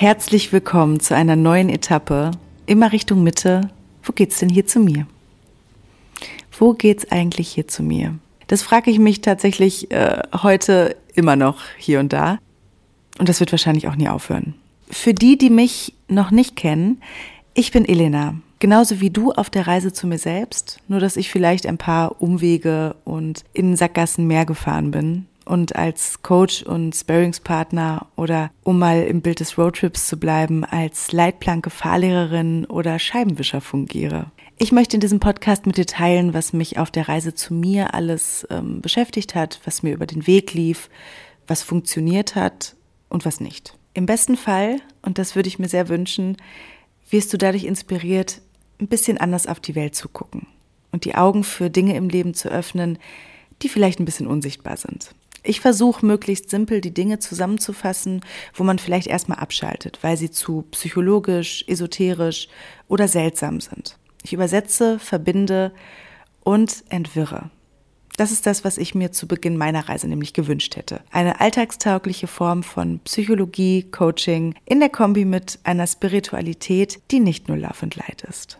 Herzlich 0.00 0.52
willkommen 0.52 1.00
zu 1.00 1.16
einer 1.16 1.34
neuen 1.34 1.68
Etappe. 1.68 2.30
Immer 2.66 2.92
Richtung 2.92 3.24
Mitte. 3.24 3.62
Wo 4.04 4.12
geht's 4.12 4.38
denn 4.38 4.48
hier 4.48 4.64
zu 4.64 4.78
mir? 4.78 5.08
Wo 6.56 6.72
geht's 6.74 7.10
eigentlich 7.10 7.48
hier 7.48 7.66
zu 7.66 7.82
mir? 7.82 8.14
Das 8.46 8.62
frage 8.62 8.92
ich 8.92 9.00
mich 9.00 9.22
tatsächlich 9.22 9.90
äh, 9.90 10.22
heute 10.40 10.94
immer 11.16 11.34
noch 11.34 11.62
hier 11.78 11.98
und 11.98 12.12
da. 12.12 12.38
Und 13.18 13.28
das 13.28 13.40
wird 13.40 13.50
wahrscheinlich 13.50 13.88
auch 13.88 13.96
nie 13.96 14.08
aufhören. 14.08 14.54
Für 14.88 15.14
die, 15.14 15.36
die 15.36 15.50
mich 15.50 15.94
noch 16.06 16.30
nicht 16.30 16.54
kennen, 16.54 17.02
ich 17.54 17.72
bin 17.72 17.84
Elena. 17.84 18.36
Genauso 18.60 19.00
wie 19.00 19.10
du 19.10 19.32
auf 19.32 19.50
der 19.50 19.66
Reise 19.66 19.92
zu 19.92 20.06
mir 20.06 20.18
selbst, 20.18 20.78
nur 20.86 21.00
dass 21.00 21.16
ich 21.16 21.28
vielleicht 21.28 21.66
ein 21.66 21.76
paar 21.76 22.22
Umwege 22.22 22.94
und 23.04 23.42
in 23.52 23.74
Sackgassen 23.74 24.28
mehr 24.28 24.46
gefahren 24.46 24.92
bin 24.92 25.26
und 25.48 25.76
als 25.76 26.22
Coach 26.22 26.62
und 26.62 26.94
Sparingspartner 26.94 28.06
oder 28.16 28.50
um 28.62 28.78
mal 28.78 29.02
im 29.02 29.22
Bild 29.22 29.40
des 29.40 29.56
Roadtrips 29.56 30.06
zu 30.06 30.18
bleiben, 30.18 30.64
als 30.64 31.10
Leitplanke 31.10 31.70
Fahrlehrerin 31.70 32.66
oder 32.66 32.98
Scheibenwischer 32.98 33.60
fungiere. 33.60 34.30
Ich 34.58 34.72
möchte 34.72 34.96
in 34.96 35.00
diesem 35.00 35.20
Podcast 35.20 35.66
mit 35.66 35.76
dir 35.76 35.86
teilen, 35.86 36.34
was 36.34 36.52
mich 36.52 36.78
auf 36.78 36.90
der 36.90 37.08
Reise 37.08 37.34
zu 37.34 37.54
mir 37.54 37.94
alles 37.94 38.46
ähm, 38.50 38.80
beschäftigt 38.80 39.34
hat, 39.34 39.60
was 39.64 39.82
mir 39.82 39.94
über 39.94 40.06
den 40.06 40.26
Weg 40.26 40.52
lief, 40.52 40.90
was 41.46 41.62
funktioniert 41.62 42.34
hat 42.34 42.76
und 43.08 43.24
was 43.24 43.40
nicht. 43.40 43.74
Im 43.94 44.04
besten 44.04 44.36
Fall, 44.36 44.76
und 45.02 45.18
das 45.18 45.34
würde 45.34 45.48
ich 45.48 45.58
mir 45.58 45.68
sehr 45.68 45.88
wünschen, 45.88 46.36
wirst 47.08 47.32
du 47.32 47.38
dadurch 47.38 47.64
inspiriert, 47.64 48.42
ein 48.80 48.88
bisschen 48.88 49.18
anders 49.18 49.46
auf 49.46 49.60
die 49.60 49.74
Welt 49.74 49.94
zu 49.94 50.08
gucken 50.08 50.46
und 50.92 51.04
die 51.04 51.14
Augen 51.14 51.42
für 51.42 51.70
Dinge 51.70 51.96
im 51.96 52.08
Leben 52.08 52.34
zu 52.34 52.48
öffnen, 52.48 52.98
die 53.62 53.68
vielleicht 53.68 53.98
ein 53.98 54.04
bisschen 54.04 54.26
unsichtbar 54.26 54.76
sind. 54.76 55.14
Ich 55.48 55.62
versuche 55.62 56.04
möglichst 56.04 56.50
simpel 56.50 56.82
die 56.82 56.92
Dinge 56.92 57.20
zusammenzufassen, 57.20 58.20
wo 58.52 58.64
man 58.64 58.78
vielleicht 58.78 59.06
erstmal 59.06 59.38
abschaltet, 59.38 59.98
weil 60.02 60.18
sie 60.18 60.30
zu 60.30 60.66
psychologisch, 60.72 61.64
esoterisch 61.66 62.48
oder 62.86 63.08
seltsam 63.08 63.58
sind. 63.62 63.96
Ich 64.22 64.34
übersetze, 64.34 64.98
verbinde 64.98 65.72
und 66.44 66.84
entwirre. 66.90 67.50
Das 68.18 68.30
ist 68.30 68.44
das, 68.44 68.62
was 68.62 68.76
ich 68.76 68.94
mir 68.94 69.10
zu 69.10 69.26
Beginn 69.26 69.56
meiner 69.56 69.88
Reise 69.88 70.06
nämlich 70.06 70.34
gewünscht 70.34 70.76
hätte. 70.76 71.00
Eine 71.10 71.40
alltagstaugliche 71.40 72.26
Form 72.26 72.62
von 72.62 72.98
Psychologie, 73.04 73.84
Coaching 73.90 74.54
in 74.66 74.80
der 74.80 74.90
Kombi 74.90 75.24
mit 75.24 75.60
einer 75.64 75.86
Spiritualität, 75.86 77.00
die 77.10 77.20
nicht 77.20 77.48
nur 77.48 77.56
Love 77.56 77.84
and 77.84 77.96
Light 77.96 78.22
ist. 78.28 78.58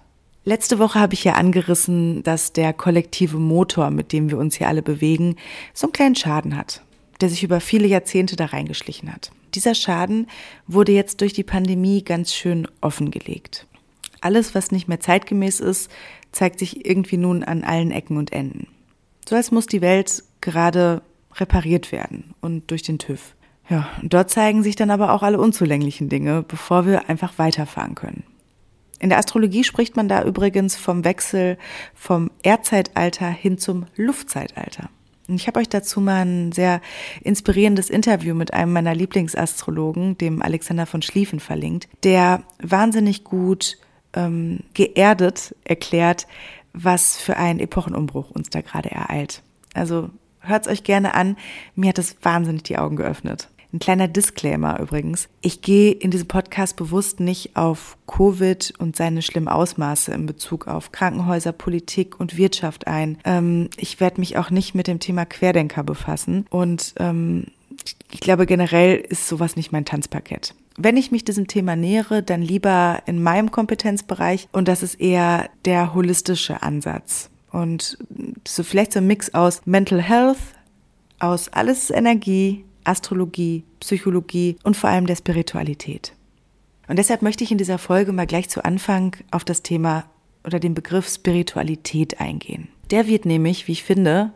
Letzte 0.48 0.78
Woche 0.78 0.98
habe 0.98 1.12
ich 1.12 1.24
ja 1.24 1.34
angerissen, 1.34 2.22
dass 2.22 2.54
der 2.54 2.72
kollektive 2.72 3.36
Motor, 3.36 3.90
mit 3.90 4.14
dem 4.14 4.30
wir 4.30 4.38
uns 4.38 4.54
hier 4.56 4.68
alle 4.68 4.80
bewegen, 4.80 5.36
so 5.74 5.86
einen 5.86 5.92
kleinen 5.92 6.14
Schaden 6.14 6.56
hat, 6.56 6.80
der 7.20 7.28
sich 7.28 7.42
über 7.42 7.60
viele 7.60 7.86
Jahrzehnte 7.86 8.34
da 8.34 8.46
reingeschlichen 8.46 9.12
hat. 9.12 9.30
Dieser 9.52 9.74
Schaden 9.74 10.26
wurde 10.66 10.92
jetzt 10.92 11.20
durch 11.20 11.34
die 11.34 11.44
Pandemie 11.44 12.02
ganz 12.02 12.32
schön 12.32 12.66
offengelegt. 12.80 13.66
Alles, 14.22 14.54
was 14.54 14.70
nicht 14.70 14.88
mehr 14.88 15.00
zeitgemäß 15.00 15.60
ist, 15.60 15.90
zeigt 16.32 16.60
sich 16.60 16.86
irgendwie 16.86 17.18
nun 17.18 17.44
an 17.44 17.62
allen 17.62 17.90
Ecken 17.90 18.16
und 18.16 18.32
Enden. 18.32 18.68
So 19.28 19.36
als 19.36 19.50
muss 19.50 19.66
die 19.66 19.82
Welt 19.82 20.24
gerade 20.40 21.02
repariert 21.34 21.92
werden 21.92 22.32
und 22.40 22.70
durch 22.70 22.80
den 22.80 22.98
TÜV. 22.98 23.34
Ja, 23.68 23.90
und 24.00 24.14
dort 24.14 24.30
zeigen 24.30 24.62
sich 24.62 24.76
dann 24.76 24.90
aber 24.90 25.12
auch 25.12 25.22
alle 25.22 25.38
unzulänglichen 25.38 26.08
Dinge, 26.08 26.42
bevor 26.42 26.86
wir 26.86 27.10
einfach 27.10 27.34
weiterfahren 27.36 27.94
können. 27.94 28.24
In 28.98 29.10
der 29.10 29.18
Astrologie 29.18 29.64
spricht 29.64 29.96
man 29.96 30.08
da 30.08 30.24
übrigens 30.24 30.76
vom 30.76 31.04
Wechsel 31.04 31.56
vom 31.94 32.30
Erdzeitalter 32.42 33.28
hin 33.28 33.58
zum 33.58 33.86
Luftzeitalter. 33.96 34.90
Ich 35.28 35.46
habe 35.46 35.60
euch 35.60 35.68
dazu 35.68 36.00
mal 36.00 36.24
ein 36.24 36.52
sehr 36.52 36.80
inspirierendes 37.22 37.90
Interview 37.90 38.34
mit 38.34 38.54
einem 38.54 38.72
meiner 38.72 38.94
Lieblingsastrologen, 38.94 40.16
dem 40.16 40.40
Alexander 40.40 40.86
von 40.86 41.02
Schlieffen, 41.02 41.38
verlinkt, 41.38 41.86
der 42.02 42.42
wahnsinnig 42.62 43.24
gut 43.24 43.76
ähm, 44.14 44.60
geerdet 44.72 45.54
erklärt, 45.64 46.26
was 46.72 47.18
für 47.18 47.36
ein 47.36 47.60
Epochenumbruch 47.60 48.30
uns 48.30 48.48
da 48.48 48.62
gerade 48.62 48.90
ereilt. 48.90 49.42
Also 49.74 50.08
hört's 50.40 50.68
euch 50.68 50.82
gerne 50.82 51.14
an. 51.14 51.36
Mir 51.74 51.90
hat 51.90 51.98
es 51.98 52.16
wahnsinnig 52.22 52.62
die 52.62 52.78
Augen 52.78 52.96
geöffnet. 52.96 53.48
Ein 53.72 53.80
kleiner 53.80 54.08
Disclaimer 54.08 54.80
übrigens. 54.80 55.28
Ich 55.42 55.60
gehe 55.60 55.92
in 55.92 56.10
diesem 56.10 56.26
Podcast 56.26 56.76
bewusst 56.76 57.20
nicht 57.20 57.54
auf 57.54 57.98
Covid 58.06 58.72
und 58.78 58.96
seine 58.96 59.20
schlimmen 59.20 59.48
Ausmaße 59.48 60.12
in 60.12 60.24
Bezug 60.24 60.66
auf 60.66 60.90
Krankenhäuser, 60.90 61.52
Politik 61.52 62.18
und 62.18 62.38
Wirtschaft 62.38 62.86
ein. 62.86 63.18
Ähm, 63.24 63.68
ich 63.76 64.00
werde 64.00 64.20
mich 64.20 64.38
auch 64.38 64.48
nicht 64.50 64.74
mit 64.74 64.86
dem 64.86 65.00
Thema 65.00 65.26
Querdenker 65.26 65.84
befassen. 65.84 66.46
Und 66.48 66.94
ähm, 66.98 67.48
ich 68.10 68.20
glaube, 68.20 68.46
generell 68.46 68.96
ist 68.96 69.28
sowas 69.28 69.54
nicht 69.54 69.70
mein 69.70 69.84
Tanzparkett. 69.84 70.54
Wenn 70.78 70.96
ich 70.96 71.10
mich 71.10 71.24
diesem 71.24 71.46
Thema 71.46 71.76
nähere, 71.76 72.22
dann 72.22 72.40
lieber 72.40 73.02
in 73.04 73.22
meinem 73.22 73.50
Kompetenzbereich 73.50 74.48
und 74.52 74.68
das 74.68 74.82
ist 74.82 74.98
eher 74.98 75.50
der 75.66 75.92
holistische 75.92 76.62
Ansatz. 76.62 77.28
Und 77.50 77.98
so 78.46 78.62
vielleicht 78.62 78.92
so 78.92 79.00
ein 79.00 79.06
Mix 79.06 79.34
aus 79.34 79.62
Mental 79.66 80.00
Health, 80.00 80.38
aus 81.18 81.48
alles 81.48 81.90
Energie, 81.90 82.64
Astrologie, 82.84 83.64
Psychologie 83.80 84.56
und 84.62 84.76
vor 84.76 84.90
allem 84.90 85.06
der 85.06 85.16
Spiritualität. 85.16 86.12
Und 86.88 86.98
deshalb 86.98 87.22
möchte 87.22 87.44
ich 87.44 87.50
in 87.52 87.58
dieser 87.58 87.78
Folge 87.78 88.12
mal 88.12 88.26
gleich 88.26 88.48
zu 88.48 88.64
Anfang 88.64 89.16
auf 89.30 89.44
das 89.44 89.62
Thema 89.62 90.04
oder 90.44 90.58
den 90.58 90.74
Begriff 90.74 91.08
Spiritualität 91.08 92.20
eingehen. 92.20 92.68
Der 92.90 93.06
wird 93.06 93.26
nämlich, 93.26 93.68
wie 93.68 93.72
ich 93.72 93.84
finde, 93.84 94.32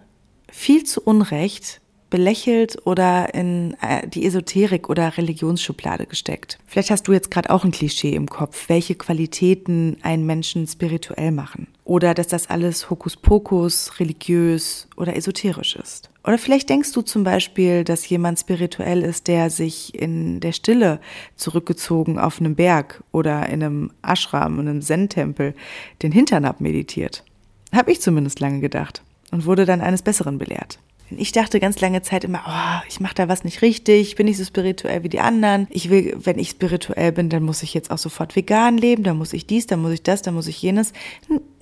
viel 0.51 0.85
zu 0.85 1.01
Unrecht 1.01 1.81
belächelt 2.11 2.87
oder 2.87 3.33
in 3.33 3.75
äh, 3.81 4.07
die 4.07 4.27
Esoterik 4.27 4.91
oder 4.91 5.17
Religionsschublade 5.17 6.05
gesteckt. 6.05 6.59
Vielleicht 6.67 6.91
hast 6.91 7.09
du 7.09 7.13
jetzt 7.13 7.31
gerade 7.31 7.49
auch 7.49 7.65
ein 7.65 7.71
Klischee 7.71 8.15
im 8.15 8.29
Kopf, 8.29 8.69
welche 8.69 8.95
Qualitäten 8.95 9.97
einen 10.03 10.27
Menschen 10.27 10.67
spirituell 10.67 11.33
machen. 11.33 11.69
Oder 11.85 12.13
dass 12.13 12.29
das 12.29 12.51
alles 12.51 12.91
Hokuspokus, 12.91 13.99
religiös 13.99 14.89
oder 14.95 15.17
esoterisch 15.17 15.75
ist. 15.75 16.11
Oder 16.25 16.39
vielleicht 16.39 16.69
denkst 16.69 16.93
du 16.93 17.03
zum 17.03 17.25
Beispiel, 17.25 17.83
dass 17.83 18.09
jemand 18.09 18.39
spirituell 18.39 19.03
ist, 19.03 19.27
der 19.27 19.51
sich 19.51 19.95
in 20.01 20.39
der 20.41 20.53
Stille 20.53 21.01
zurückgezogen 21.35 22.19
auf 22.19 22.41
einem 22.41 22.55
Berg 22.55 23.03
oder 23.11 23.49
in 23.49 23.63
einem 23.63 23.91
Ashram, 24.03 24.61
in 24.61 24.69
einem 24.69 24.83
Zen-Tempel 24.83 25.55
den 26.03 26.13
Hintern 26.13 26.45
abmeditiert. 26.45 27.25
Hab 27.73 27.89
ich 27.89 28.01
zumindest 28.01 28.39
lange 28.39 28.61
gedacht 28.61 29.03
und 29.33 29.47
wurde 29.47 29.65
dann 29.65 29.81
eines 29.81 30.03
Besseren 30.03 30.39
belehrt. 30.39 30.79
Ich 31.17 31.33
dachte 31.33 31.61
ganz 31.61 31.81
lange 31.81 32.01
Zeit 32.03 32.25
immer, 32.25 32.43
oh, 32.47 32.87
ich 32.89 33.01
mache 33.01 33.15
da 33.15 33.29
was 33.29 33.45
nicht 33.45 33.61
richtig, 33.61 34.09
ich 34.09 34.17
bin 34.17 34.27
nicht 34.27 34.39
so 34.39 34.45
spirituell 34.45 35.03
wie 35.03 35.09
die 35.09 35.21
anderen. 35.21 35.67
Ich 35.71 35.91
will, 35.91 36.17
wenn 36.19 36.39
ich 36.39 36.51
spirituell 36.51 37.13
bin, 37.13 37.29
dann 37.29 37.43
muss 37.43 37.63
ich 37.63 37.75
jetzt 37.75 37.91
auch 37.91 37.99
sofort 37.99 38.35
vegan 38.35 38.79
leben, 38.79 39.03
dann 39.03 39.19
muss 39.19 39.33
ich 39.33 39.47
dies, 39.47 39.67
dann 39.67 39.83
muss 39.83 39.93
ich 39.93 40.03
das, 40.03 40.23
dann 40.23 40.35
muss 40.35 40.47
ich 40.47 40.63
jenes. 40.63 40.93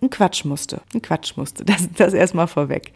Ein 0.01 0.11
Quatsch 0.11 0.45
musste, 0.45 0.83
ein 0.95 1.03
Quatsch 1.03 1.37
musste. 1.37 1.65
Das, 1.65 1.89
das 1.97 2.15
erstmal 2.15 2.47
vorweg. 2.47 2.93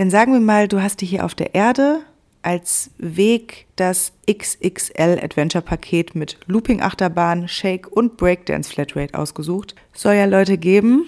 Denn 0.00 0.10
sagen 0.10 0.32
wir 0.32 0.40
mal, 0.40 0.66
du 0.66 0.82
hast 0.82 1.02
dir 1.02 1.06
hier 1.06 1.26
auf 1.26 1.34
der 1.34 1.54
Erde 1.54 2.00
als 2.40 2.90
Weg 2.96 3.66
das 3.76 4.14
XXL 4.26 5.20
Adventure 5.22 5.62
Paket 5.62 6.14
mit 6.14 6.38
Looping 6.46 6.80
Achterbahn, 6.80 7.48
Shake 7.48 7.86
und 7.86 8.16
Breakdance 8.16 8.70
Flatrate 8.70 9.12
ausgesucht. 9.12 9.74
Soll 9.92 10.14
ja 10.14 10.24
Leute 10.24 10.56
geben, 10.56 11.04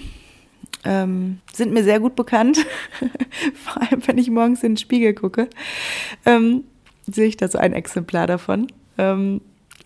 ähm, 0.85 1.39
sind 1.55 1.73
mir 1.73 1.85
sehr 1.85 2.01
gut 2.01 2.17
bekannt. 2.17 2.67
Vor 3.55 3.81
allem, 3.81 4.07
wenn 4.07 4.19
ich 4.19 4.29
morgens 4.29 4.63
in 4.63 4.73
den 4.73 4.77
Spiegel 4.77 5.15
gucke, 5.15 5.49
ähm, 6.27 6.65
sehe 7.11 7.29
ich 7.29 7.39
da 7.39 7.49
so 7.49 7.57
ein 7.57 7.73
Exemplar 7.73 8.27
davon. 8.27 8.67
Ähm, 8.99 9.41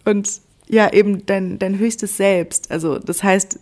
und 0.05 0.41
ja, 0.67 0.93
eben 0.93 1.25
dein, 1.27 1.61
dein 1.61 1.79
höchstes 1.79 2.17
Selbst, 2.17 2.73
also 2.73 2.99
das 2.99 3.23
heißt 3.23 3.61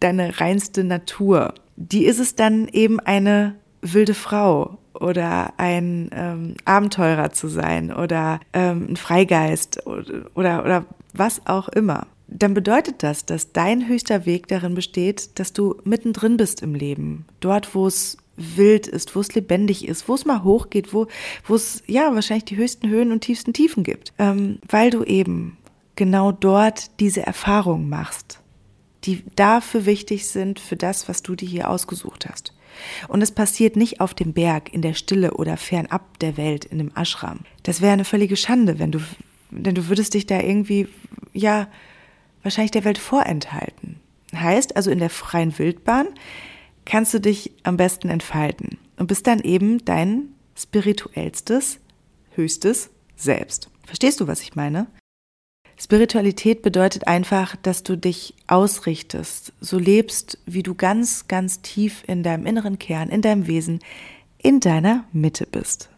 deine 0.00 0.40
reinste 0.40 0.84
Natur, 0.84 1.54
die 1.76 2.04
ist 2.04 2.18
es 2.18 2.34
dann 2.34 2.68
eben 2.68 3.00
eine 3.00 3.54
wilde 3.92 4.14
Frau 4.14 4.78
oder 4.94 5.52
ein 5.58 6.10
ähm, 6.12 6.54
Abenteurer 6.64 7.32
zu 7.32 7.48
sein 7.48 7.92
oder 7.92 8.40
ähm, 8.52 8.86
ein 8.90 8.96
Freigeist 8.96 9.86
oder, 9.86 10.26
oder, 10.34 10.64
oder 10.64 10.84
was 11.12 11.46
auch 11.46 11.68
immer 11.68 12.06
dann 12.26 12.54
bedeutet 12.54 13.02
das, 13.02 13.26
dass 13.26 13.52
dein 13.52 13.86
höchster 13.86 14.26
Weg 14.26 14.48
darin 14.48 14.74
besteht, 14.74 15.38
dass 15.38 15.52
du 15.52 15.76
mittendrin 15.84 16.36
bist 16.36 16.62
im 16.62 16.74
Leben. 16.74 17.26
Dort, 17.40 17.74
wo 17.74 17.86
es 17.86 18.16
wild 18.36 18.86
ist, 18.86 19.14
wo 19.14 19.20
es 19.20 19.34
lebendig 19.34 19.86
ist, 19.86 20.08
wo 20.08 20.14
es 20.14 20.24
mal 20.24 20.42
hochgeht, 20.42 20.92
wo, 20.92 21.06
es 21.48 21.82
ja 21.86 22.14
wahrscheinlich 22.14 22.46
die 22.46 22.56
höchsten 22.56 22.88
Höhen 22.88 23.12
und 23.12 23.20
tiefsten 23.20 23.52
Tiefen 23.52 23.84
gibt. 23.84 24.12
Ähm, 24.18 24.58
weil 24.68 24.90
du 24.90 25.04
eben 25.04 25.56
genau 25.96 26.32
dort 26.32 26.98
diese 26.98 27.24
Erfahrungen 27.24 27.88
machst, 27.88 28.40
die 29.04 29.22
dafür 29.36 29.86
wichtig 29.86 30.26
sind, 30.26 30.58
für 30.58 30.76
das, 30.76 31.08
was 31.08 31.22
du 31.22 31.36
dir 31.36 31.48
hier 31.48 31.70
ausgesucht 31.70 32.26
hast. 32.28 32.53
Und 33.08 33.22
es 33.22 33.32
passiert 33.32 33.76
nicht 33.76 34.00
auf 34.00 34.14
dem 34.14 34.32
Berg, 34.32 34.72
in 34.72 34.82
der 34.82 34.94
Stille 34.94 35.34
oder 35.34 35.56
fernab 35.56 36.18
der 36.18 36.36
Welt, 36.36 36.64
in 36.64 36.78
dem 36.78 36.92
Ashram. 36.94 37.40
Das 37.62 37.80
wäre 37.80 37.92
eine 37.92 38.04
völlige 38.04 38.36
Schande, 38.36 38.78
wenn 38.78 38.92
du, 38.92 39.00
denn 39.50 39.74
du 39.74 39.88
würdest 39.88 40.14
dich 40.14 40.26
da 40.26 40.40
irgendwie, 40.40 40.88
ja, 41.32 41.68
wahrscheinlich 42.42 42.72
der 42.72 42.84
Welt 42.84 42.98
vorenthalten. 42.98 44.00
Heißt 44.34 44.76
also, 44.76 44.90
in 44.90 44.98
der 44.98 45.10
freien 45.10 45.58
Wildbahn 45.58 46.08
kannst 46.84 47.14
du 47.14 47.20
dich 47.20 47.52
am 47.62 47.76
besten 47.76 48.08
entfalten 48.08 48.78
und 48.96 49.06
bist 49.06 49.26
dann 49.26 49.40
eben 49.40 49.84
dein 49.84 50.28
spirituellstes, 50.56 51.80
höchstes 52.34 52.90
Selbst. 53.16 53.70
Verstehst 53.86 54.20
du, 54.20 54.26
was 54.26 54.40
ich 54.42 54.54
meine? 54.54 54.86
Spiritualität 55.78 56.62
bedeutet 56.62 57.06
einfach, 57.06 57.56
dass 57.56 57.82
du 57.82 57.96
dich 57.96 58.34
ausrichtest, 58.46 59.52
so 59.60 59.78
lebst, 59.78 60.38
wie 60.46 60.62
du 60.62 60.74
ganz, 60.74 61.26
ganz 61.28 61.60
tief 61.62 62.04
in 62.06 62.22
deinem 62.22 62.46
inneren 62.46 62.78
Kern, 62.78 63.08
in 63.08 63.22
deinem 63.22 63.46
Wesen, 63.46 63.80
in 64.38 64.60
deiner 64.60 65.04
Mitte 65.12 65.46
bist. 65.46 65.88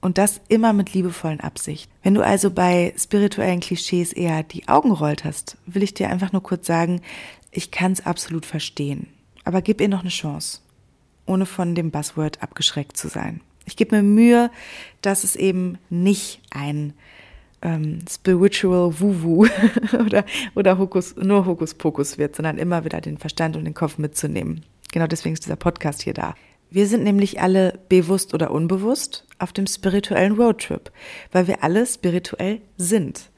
Und 0.00 0.16
das 0.16 0.40
immer 0.48 0.72
mit 0.72 0.94
liebevollen 0.94 1.40
Absicht. 1.40 1.90
Wenn 2.02 2.14
du 2.14 2.24
also 2.24 2.50
bei 2.50 2.94
spirituellen 2.96 3.60
Klischees 3.60 4.12
eher 4.12 4.42
die 4.42 4.66
Augen 4.66 4.92
rollt 4.92 5.24
hast, 5.24 5.58
will 5.66 5.82
ich 5.82 5.94
dir 5.94 6.08
einfach 6.08 6.32
nur 6.32 6.42
kurz 6.42 6.66
sagen, 6.66 7.02
ich 7.50 7.70
kann 7.70 7.92
es 7.92 8.06
absolut 8.06 8.46
verstehen. 8.46 9.08
Aber 9.44 9.60
gib 9.60 9.80
ihr 9.80 9.88
noch 9.88 10.00
eine 10.00 10.08
Chance, 10.08 10.60
ohne 11.26 11.44
von 11.44 11.74
dem 11.74 11.90
Buzzword 11.90 12.42
abgeschreckt 12.42 12.96
zu 12.96 13.08
sein. 13.08 13.42
Ich 13.66 13.76
gebe 13.76 13.96
mir 13.96 14.02
Mühe, 14.02 14.50
dass 15.02 15.22
es 15.22 15.36
eben 15.36 15.78
nicht 15.90 16.40
ein 16.50 16.94
ähm, 17.62 18.00
Spiritual 18.08 18.98
Wuwu 19.00 19.46
oder, 20.04 20.24
oder 20.54 20.78
Hokus, 20.78 21.16
nur 21.16 21.46
Hokuspokus 21.46 22.18
wird, 22.18 22.36
sondern 22.36 22.58
immer 22.58 22.84
wieder 22.84 23.00
den 23.00 23.18
Verstand 23.18 23.56
und 23.56 23.64
den 23.64 23.74
Kopf 23.74 23.98
mitzunehmen. 23.98 24.64
Genau 24.92 25.06
deswegen 25.06 25.34
ist 25.34 25.44
dieser 25.44 25.56
Podcast 25.56 26.02
hier 26.02 26.14
da. 26.14 26.34
Wir 26.70 26.86
sind 26.86 27.02
nämlich 27.02 27.40
alle 27.40 27.80
bewusst 27.88 28.32
oder 28.32 28.52
unbewusst 28.52 29.26
auf 29.38 29.52
dem 29.52 29.66
spirituellen 29.66 30.36
Roadtrip, 30.36 30.92
weil 31.32 31.48
wir 31.48 31.64
alle 31.64 31.84
spirituell 31.84 32.60
sind. 32.76 33.30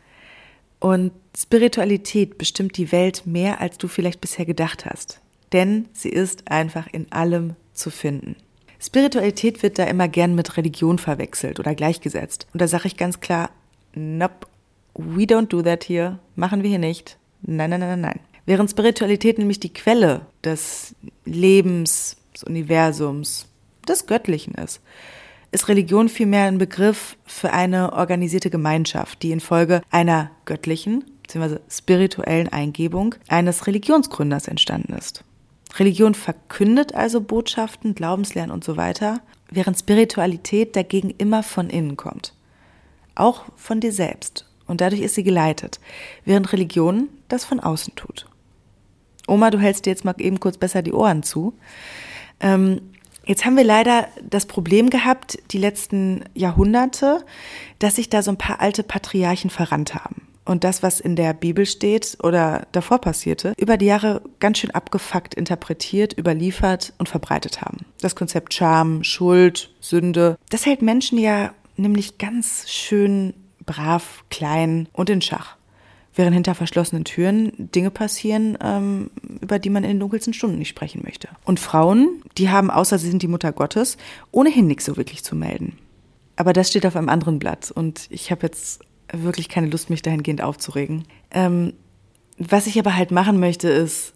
Und 0.81 1.13
Spiritualität 1.37 2.37
bestimmt 2.37 2.77
die 2.77 2.93
Welt 2.93 3.23
mehr, 3.25 3.61
als 3.61 3.79
du 3.79 3.89
vielleicht 3.89 4.21
bisher 4.21 4.45
gedacht 4.45 4.85
hast. 4.85 5.21
Denn 5.53 5.89
sie 5.93 6.11
ist 6.11 6.51
einfach 6.51 6.89
in 6.93 7.11
allem 7.11 7.55
zu 7.73 7.91
finden. 7.91 8.37
Spiritualität 8.81 9.63
wird 9.63 9.79
da 9.79 9.85
immer 9.85 10.09
gern 10.09 10.35
mit 10.35 10.57
Religion 10.57 10.99
verwechselt 10.99 11.61
oder 11.61 11.75
gleichgesetzt. 11.75 12.49
Und 12.53 12.61
da 12.61 12.67
sage 12.67 12.89
ich 12.89 12.97
ganz 12.97 13.21
klar, 13.21 13.51
nope, 13.95 14.47
we 14.95 15.25
don't 15.25 15.49
do 15.49 15.63
that 15.63 15.85
here, 15.85 16.19
machen 16.37 16.63
wir 16.63 16.71
hier 16.71 16.79
nicht. 16.79 17.19
Nein, 17.43 17.71
nein, 17.71 17.81
nein, 17.81 18.01
nein. 18.01 18.21
Während 18.47 18.71
Spiritualität 18.71 19.39
nämlich 19.39 19.61
die 19.61 19.73
Quelle 19.73 20.23
des 20.45 20.95
Lebens, 21.25 22.17
des 22.35 22.45
Universums, 22.45 23.47
des 23.87 24.07
Göttlichen 24.07 24.55
ist, 24.55 24.81
ist 25.53 25.69
Religion 25.69 26.09
vielmehr 26.09 26.45
ein 26.45 26.59
Begriff 26.59 27.17
für 27.25 27.53
eine 27.53 27.93
organisierte 27.93 28.51
Gemeinschaft, 28.51 29.23
die 29.23 29.33
infolge 29.33 29.83
einer 29.91 30.31
göttlichen 30.45 31.05
bzw. 31.23 31.59
spirituellen 31.69 32.49
Eingebung 32.49 33.15
eines 33.29 33.67
Religionsgründers 33.67 34.49
entstanden 34.49 34.95
ist. 34.95 35.25
Religion 35.79 36.15
verkündet 36.15 36.95
also 36.95 37.21
Botschaften, 37.21 37.95
Glaubenslernen 37.95 38.51
und 38.51 38.65
so 38.65 38.77
weiter, 38.77 39.21
während 39.51 39.79
Spiritualität 39.79 40.75
dagegen 40.77 41.11
immer 41.11 41.43
von 41.43 41.71
innen 41.71 41.97
kommt. 41.97 42.35
Auch 43.15 43.45
von 43.57 43.81
dir 43.81 43.93
selbst. 43.93 44.47
Und 44.67 44.81
dadurch 44.81 45.03
ist 45.03 45.15
sie 45.15 45.25
geleitet, 45.25 45.81
während 46.25 46.53
Religion 46.53 47.09
das 47.29 47.45
von 47.45 47.61
außen 47.61 47.95
tut. 47.95 48.27
Oma, 49.27 49.51
du 49.51 49.59
hältst 49.59 49.87
dir 49.87 49.91
jetzt 49.91 50.05
mal 50.05 50.15
eben 50.19 50.41
kurz 50.41 50.57
besser 50.57 50.83
die 50.83 50.93
Ohren 50.93 51.23
zu. 51.23 51.55
Ähm, 52.41 52.81
Jetzt 53.25 53.45
haben 53.45 53.57
wir 53.57 53.65
leider 53.65 54.09
das 54.29 54.47
Problem 54.47 54.91
gehabt, 54.91 55.39
die 55.53 55.59
letzten 55.59 56.25
Jahrhunderte, 56.35 57.25
dass 57.79 57.97
sich 57.97 58.11
da 58.11 58.23
so 58.23 58.33
ein 58.33 58.39
paar 58.39 58.61
alte 58.61 58.83
Patriarchen 58.83 59.51
verrannt 59.51 59.95
haben. 59.95 60.27
Und 60.45 60.65
das, 60.65 60.83
was 60.83 60.99
in 60.99 61.15
der 61.15 61.35
Bibel 61.35 61.67
steht 61.67 62.19
oder 62.21 62.67
davor 62.73 62.99
passierte, 63.01 63.53
über 63.59 63.77
die 63.77 63.87
Jahre 63.87 64.23
ganz 64.41 64.59
schön 64.59 64.73
abgefuckt 64.73 65.35
interpretiert, 65.35 66.19
überliefert 66.19 66.95
und 66.99 67.09
verbreitet 67.09 67.63
haben. 67.63 67.87
Das 68.01 68.17
Konzept 68.17 68.55
Scham, 68.55 69.05
Schuld, 69.05 69.71
Sünde, 69.79 70.37
das 70.51 70.67
hält 70.67 70.83
Menschen 70.83 71.17
ja 71.17 71.55
nämlich 71.83 72.19
ganz 72.19 72.71
schön 72.71 73.35
brav, 73.65 74.25
klein 74.31 74.89
und 74.93 75.11
in 75.11 75.21
Schach 75.23 75.57
während 76.15 76.35
hinter 76.35 76.55
verschlossenen 76.55 77.05
Türen 77.05 77.53
Dinge 77.57 77.91
passieren, 77.91 78.59
ähm, 78.63 79.11
über 79.41 79.59
die 79.59 79.71
man 79.71 79.85
in 79.85 79.91
den 79.91 80.01
dunkelsten 80.01 80.35
Stunden 80.35 80.59
nicht 80.59 80.69
sprechen 80.69 81.03
möchte. 81.05 81.29
Und 81.45 81.61
Frauen, 81.61 82.23
die 82.37 82.51
haben, 82.51 82.71
außer 82.71 82.99
sie 82.99 83.09
sind 83.09 83.23
die 83.23 83.29
Mutter 83.29 83.53
Gottes, 83.53 83.97
ohnehin 84.31 84.67
nichts 84.67 84.85
so 84.85 84.97
wirklich 84.97 85.25
zu 85.25 85.35
melden. 85.35 85.79
Aber 86.37 86.53
das 86.53 86.69
steht 86.69 86.87
auf 86.87 86.97
einem 86.97 87.09
anderen 87.09 87.39
Blatt 87.39 87.71
und 87.71 88.07
ich 88.11 88.31
habe 88.31 88.47
jetzt 88.47 88.81
wirklich 89.13 89.49
keine 89.49 89.69
Lust, 89.69 89.91
mich 89.91 90.03
dahingehend 90.03 90.43
aufzuregen. 90.43 91.05
Ähm, 91.31 91.75
was 92.39 92.67
ich 92.67 92.79
aber 92.79 92.97
halt 92.97 93.11
machen 93.11 93.39
möchte, 93.39 93.69
ist, 93.69 94.15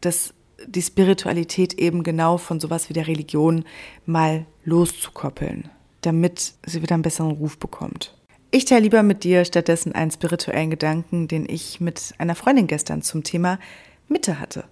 dass 0.00 0.32
die 0.66 0.82
Spiritualität 0.82 1.74
eben 1.74 2.02
genau 2.02 2.38
von 2.38 2.60
sowas 2.60 2.88
wie 2.88 2.94
der 2.94 3.06
Religion 3.06 3.64
mal 4.06 4.46
loszukoppeln, 4.64 5.68
damit 6.06 6.54
sie 6.64 6.82
wieder 6.82 6.94
einen 6.94 7.02
besseren 7.02 7.32
Ruf 7.32 7.58
bekommt. 7.58 8.14
Ich 8.52 8.64
teile 8.64 8.82
lieber 8.82 9.02
mit 9.02 9.24
dir 9.24 9.44
stattdessen 9.44 9.92
einen 9.92 10.12
spirituellen 10.12 10.70
Gedanken, 10.70 11.26
den 11.26 11.48
ich 11.48 11.80
mit 11.80 12.14
einer 12.18 12.36
Freundin 12.36 12.68
gestern 12.68 13.02
zum 13.02 13.24
Thema 13.24 13.58
Mitte 14.08 14.38
hatte. 14.38 14.64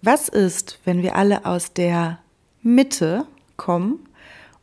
Was 0.00 0.30
ist, 0.30 0.80
wenn 0.86 1.02
wir 1.02 1.16
alle 1.16 1.44
aus 1.44 1.74
der 1.74 2.18
Mitte 2.62 3.26
kommen, 3.58 4.08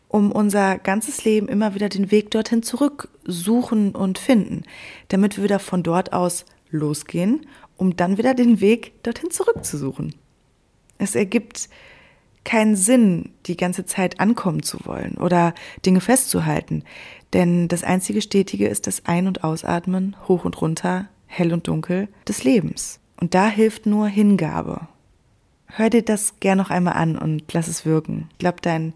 um 0.07 0.31
unser 0.31 0.79
ganzes 0.79 1.23
Leben 1.23 1.47
immer 1.47 1.75
wieder 1.75 1.89
den 1.89 2.09
Weg 2.09 2.31
dorthin 2.31 2.63
zurück 2.63 3.09
suchen 3.23 3.93
und 3.93 4.17
finden, 4.17 4.63
damit 5.09 5.37
wir 5.37 5.43
wieder 5.43 5.59
von 5.59 5.83
dort 5.83 6.13
aus 6.13 6.45
losgehen, 6.71 7.45
um 7.75 7.95
dann 7.95 8.17
wieder 8.17 8.33
den 8.33 8.59
Weg 8.59 9.03
dorthin 9.03 9.29
zurückzusuchen? 9.29 10.15
Es 10.97 11.13
ergibt 11.13 11.69
keinen 12.47 12.77
Sinn, 12.77 13.31
die 13.45 13.57
ganze 13.57 13.85
Zeit 13.85 14.21
ankommen 14.21 14.63
zu 14.63 14.85
wollen 14.85 15.15
oder 15.17 15.53
Dinge 15.85 15.99
festzuhalten. 15.99 16.83
Denn 17.33 17.67
das 17.67 17.83
einzige 17.83 18.21
Stetige 18.21 18.69
ist 18.69 18.88
das 18.88 19.05
Ein- 19.05 19.27
und 19.27 19.44
Ausatmen, 19.44 20.15
hoch 20.29 20.45
und 20.45 20.59
runter, 20.61 21.09
hell 21.25 21.51
und 21.51 21.68
dunkel 21.68 22.07
des 22.25 22.45
Lebens. 22.45 23.01
Und 23.19 23.33
da 23.33 23.49
hilft 23.49 23.85
nur 23.85 24.07
Hingabe. 24.07 24.87
Hör 25.66 25.89
dir 25.89 26.04
das 26.04 26.39
gern 26.39 26.57
noch 26.57 26.69
einmal 26.69 26.94
an 26.94 27.18
und 27.18 27.51
lass 27.51 27.68
es 27.68 27.85
wirken. 27.85 28.30
Ich 28.31 28.37
glaube, 28.37 28.61
dein 28.61 28.94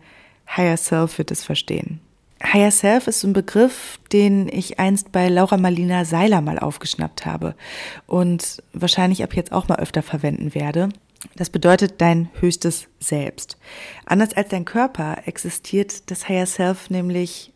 Higher 0.56 0.78
Self 0.78 1.18
wird 1.18 1.30
es 1.30 1.44
verstehen. 1.44 2.00
Higher 2.42 2.72
Self 2.72 3.08
ist 3.08 3.24
ein 3.26 3.34
Begriff, 3.34 4.00
den 4.14 4.48
ich 4.48 4.80
einst 4.80 5.12
bei 5.12 5.28
Laura 5.28 5.58
Marlina 5.58 6.06
Seiler 6.06 6.40
mal 6.40 6.58
aufgeschnappt 6.58 7.26
habe 7.26 7.54
und 8.08 8.64
wahrscheinlich 8.72 9.24
ab 9.26 9.36
jetzt 9.36 9.52
auch 9.52 9.68
mal 9.68 9.80
öfter 9.80 10.02
verwenden 10.02 10.56
werde. 10.56 10.88
Das 11.36 11.50
bedeutet 11.50 12.02
dein 12.02 12.30
höchstes 12.40 12.88
Selbst. 13.00 13.58
Anders 14.06 14.34
als 14.34 14.50
dein 14.50 14.66
Körper 14.66 15.20
existiert 15.26 16.10
das 16.10 16.28
Higher 16.28 16.46
Self 16.46 16.90
nämlich 16.90 17.54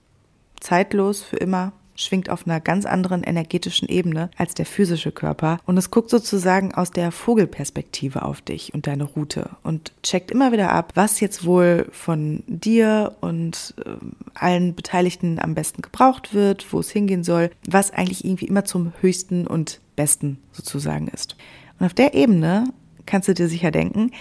zeitlos 0.59 1.23
für 1.23 1.37
immer, 1.37 1.73
schwingt 1.95 2.29
auf 2.29 2.45
einer 2.45 2.59
ganz 2.59 2.85
anderen 2.85 3.23
energetischen 3.23 3.87
Ebene 3.87 4.29
als 4.37 4.53
der 4.53 4.65
physische 4.65 5.11
Körper 5.11 5.59
und 5.65 5.77
es 5.77 5.91
guckt 5.91 6.09
sozusagen 6.09 6.73
aus 6.73 6.91
der 6.91 7.11
Vogelperspektive 7.11 8.23
auf 8.23 8.41
dich 8.41 8.73
und 8.73 8.87
deine 8.87 9.05
Route 9.05 9.51
und 9.63 9.93
checkt 10.03 10.31
immer 10.31 10.51
wieder 10.51 10.71
ab, 10.71 10.91
was 10.95 11.19
jetzt 11.19 11.45
wohl 11.45 11.87
von 11.91 12.43
dir 12.47 13.15
und 13.21 13.73
äh, 13.85 13.91
allen 14.33 14.75
Beteiligten 14.75 15.39
am 15.39 15.55
besten 15.55 15.81
gebraucht 15.81 16.33
wird, 16.33 16.71
wo 16.73 16.79
es 16.79 16.89
hingehen 16.89 17.23
soll, 17.23 17.49
was 17.65 17.91
eigentlich 17.91 18.25
irgendwie 18.25 18.47
immer 18.47 18.65
zum 18.65 18.91
höchsten 18.99 19.47
und 19.47 19.79
besten 19.95 20.39
sozusagen 20.51 21.07
ist. 21.07 21.37
Und 21.79 21.85
auf 21.85 21.93
der 21.93 22.13
Ebene 22.13 22.65
kannst 23.05 23.27
du 23.27 23.33
dir 23.33 23.47
sicher 23.47 23.71
denken, 23.71 24.11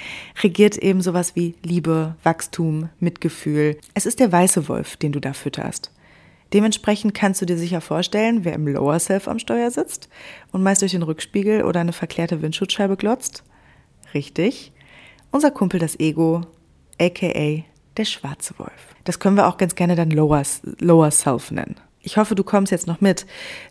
regiert 0.43 0.76
eben 0.79 1.00
sowas 1.00 1.37
wie 1.37 1.55
Liebe, 1.62 2.17
Wachstum, 2.23 2.88
Mitgefühl. 3.00 3.79
Es 3.95 4.07
ist 4.07 4.21
der 4.21 4.33
weiße 4.33 4.69
Wolf, 4.69 4.97
den 4.97 5.12
du 5.12 5.21
da 5.21 5.33
fütterst. 5.33 5.91
Dementsprechend 6.53 7.14
kannst 7.14 7.43
du 7.43 7.47
dir 7.47 7.59
sicher 7.59 7.81
vorstellen, 7.81 8.45
wer 8.45 8.53
im 8.55 8.69
Lower 8.69 8.99
Self 9.00 9.26
am 9.26 9.38
Steuer 9.38 9.71
sitzt 9.71 10.09
und 10.53 10.62
meist 10.62 10.83
durch 10.83 10.93
den 10.93 11.03
Rückspiegel 11.03 11.64
oder 11.64 11.81
eine 11.81 11.93
verklärte 11.93 12.43
Windschutzscheibe 12.43 12.97
glotzt. 12.97 13.43
Richtig. 14.14 14.73
Unser 15.33 15.50
Kumpel 15.50 15.81
das 15.81 15.99
Ego, 15.99 16.43
aka 17.00 17.64
der 17.97 18.05
schwarze 18.05 18.55
Wolf. 18.59 18.95
Das 19.05 19.19
können 19.19 19.37
wir 19.37 19.49
auch 19.49 19.57
ganz 19.57 19.75
gerne 19.75 19.97
dann 19.97 20.11
Lower, 20.11 20.43
Lower 20.79 21.11
Self 21.11 21.50
nennen. 21.50 21.76
Ich 22.06 22.18
hoffe, 22.18 22.34
du 22.34 22.44
kommst 22.44 22.70
jetzt 22.70 22.87
noch 22.87 23.00
mit, 23.00 23.25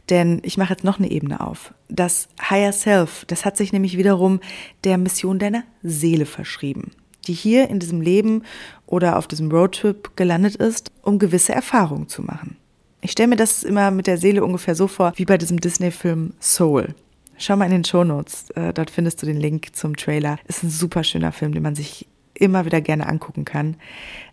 denn 0.09 0.41
ich 0.43 0.57
mache 0.57 0.73
jetzt 0.73 0.83
noch 0.83 0.97
eine 0.97 1.11
Ebene 1.11 1.39
auf. 1.39 1.71
Das 1.87 2.29
Higher 2.49 2.73
Self, 2.73 3.25
das 3.25 3.45
hat 3.45 3.57
sich 3.57 3.71
nämlich 3.71 3.95
wiederum 3.95 4.39
der 4.83 4.97
Mission 4.97 5.37
deiner 5.37 5.63
Seele 5.83 6.25
verschrieben, 6.25 6.91
die 7.27 7.33
hier 7.33 7.69
in 7.69 7.77
diesem 7.77 8.01
Leben 8.01 8.41
oder 8.87 9.19
auf 9.19 9.27
diesem 9.27 9.51
Roadtrip 9.51 10.17
gelandet 10.17 10.55
ist, 10.55 10.91
um 11.03 11.19
gewisse 11.19 11.53
Erfahrungen 11.53 12.09
zu 12.09 12.23
machen. 12.23 12.57
Ich 13.01 13.11
stelle 13.11 13.27
mir 13.27 13.35
das 13.35 13.61
immer 13.61 13.91
mit 13.91 14.07
der 14.07 14.17
Seele 14.17 14.43
ungefähr 14.43 14.73
so 14.73 14.87
vor, 14.87 15.13
wie 15.15 15.25
bei 15.25 15.37
diesem 15.37 15.59
Disney-Film 15.59 16.33
Soul. 16.39 16.95
Schau 17.37 17.55
mal 17.55 17.65
in 17.65 17.71
den 17.71 17.83
Shownotes, 17.83 18.49
äh, 18.51 18.73
dort 18.73 18.89
findest 18.89 19.21
du 19.21 19.27
den 19.27 19.39
Link 19.39 19.75
zum 19.75 19.95
Trailer. 19.95 20.39
Ist 20.47 20.63
ein 20.63 20.71
super 20.71 21.03
schöner 21.03 21.31
Film, 21.31 21.53
den 21.53 21.61
man 21.61 21.75
sich 21.75 22.07
immer 22.33 22.65
wieder 22.65 22.81
gerne 22.81 23.05
angucken 23.07 23.45
kann. 23.45 23.75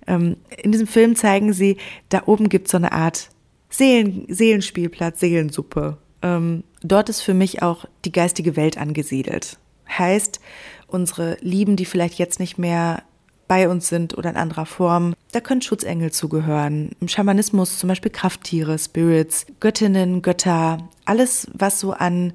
Ähm, 0.06 0.36
in 0.56 0.72
diesem 0.72 0.86
Film 0.86 1.16
zeigen 1.16 1.52
sie, 1.52 1.76
da 2.08 2.22
oben 2.24 2.48
gibt 2.48 2.68
es 2.68 2.72
so 2.72 2.78
eine 2.78 2.92
Art 2.92 3.28
Seelen, 3.70 4.26
Seelenspielplatz, 4.28 5.20
Seelensuppe. 5.20 5.96
Ähm, 6.22 6.64
dort 6.82 7.08
ist 7.08 7.22
für 7.22 7.34
mich 7.34 7.62
auch 7.62 7.86
die 8.04 8.12
geistige 8.12 8.56
Welt 8.56 8.76
angesiedelt. 8.76 9.58
Heißt, 9.88 10.40
unsere 10.86 11.36
Lieben, 11.40 11.76
die 11.76 11.84
vielleicht 11.84 12.18
jetzt 12.18 12.40
nicht 12.40 12.58
mehr 12.58 13.02
bei 13.48 13.68
uns 13.68 13.88
sind 13.88 14.16
oder 14.16 14.30
in 14.30 14.36
anderer 14.36 14.66
Form. 14.66 15.14
Da 15.32 15.40
können 15.40 15.60
Schutzengel 15.60 16.12
zugehören. 16.12 16.90
Im 17.00 17.08
Schamanismus 17.08 17.78
zum 17.78 17.88
Beispiel 17.88 18.12
Krafttiere, 18.12 18.78
Spirits, 18.78 19.46
Göttinnen, 19.58 20.22
Götter, 20.22 20.78
alles, 21.04 21.48
was 21.52 21.80
so 21.80 21.92
an 21.92 22.32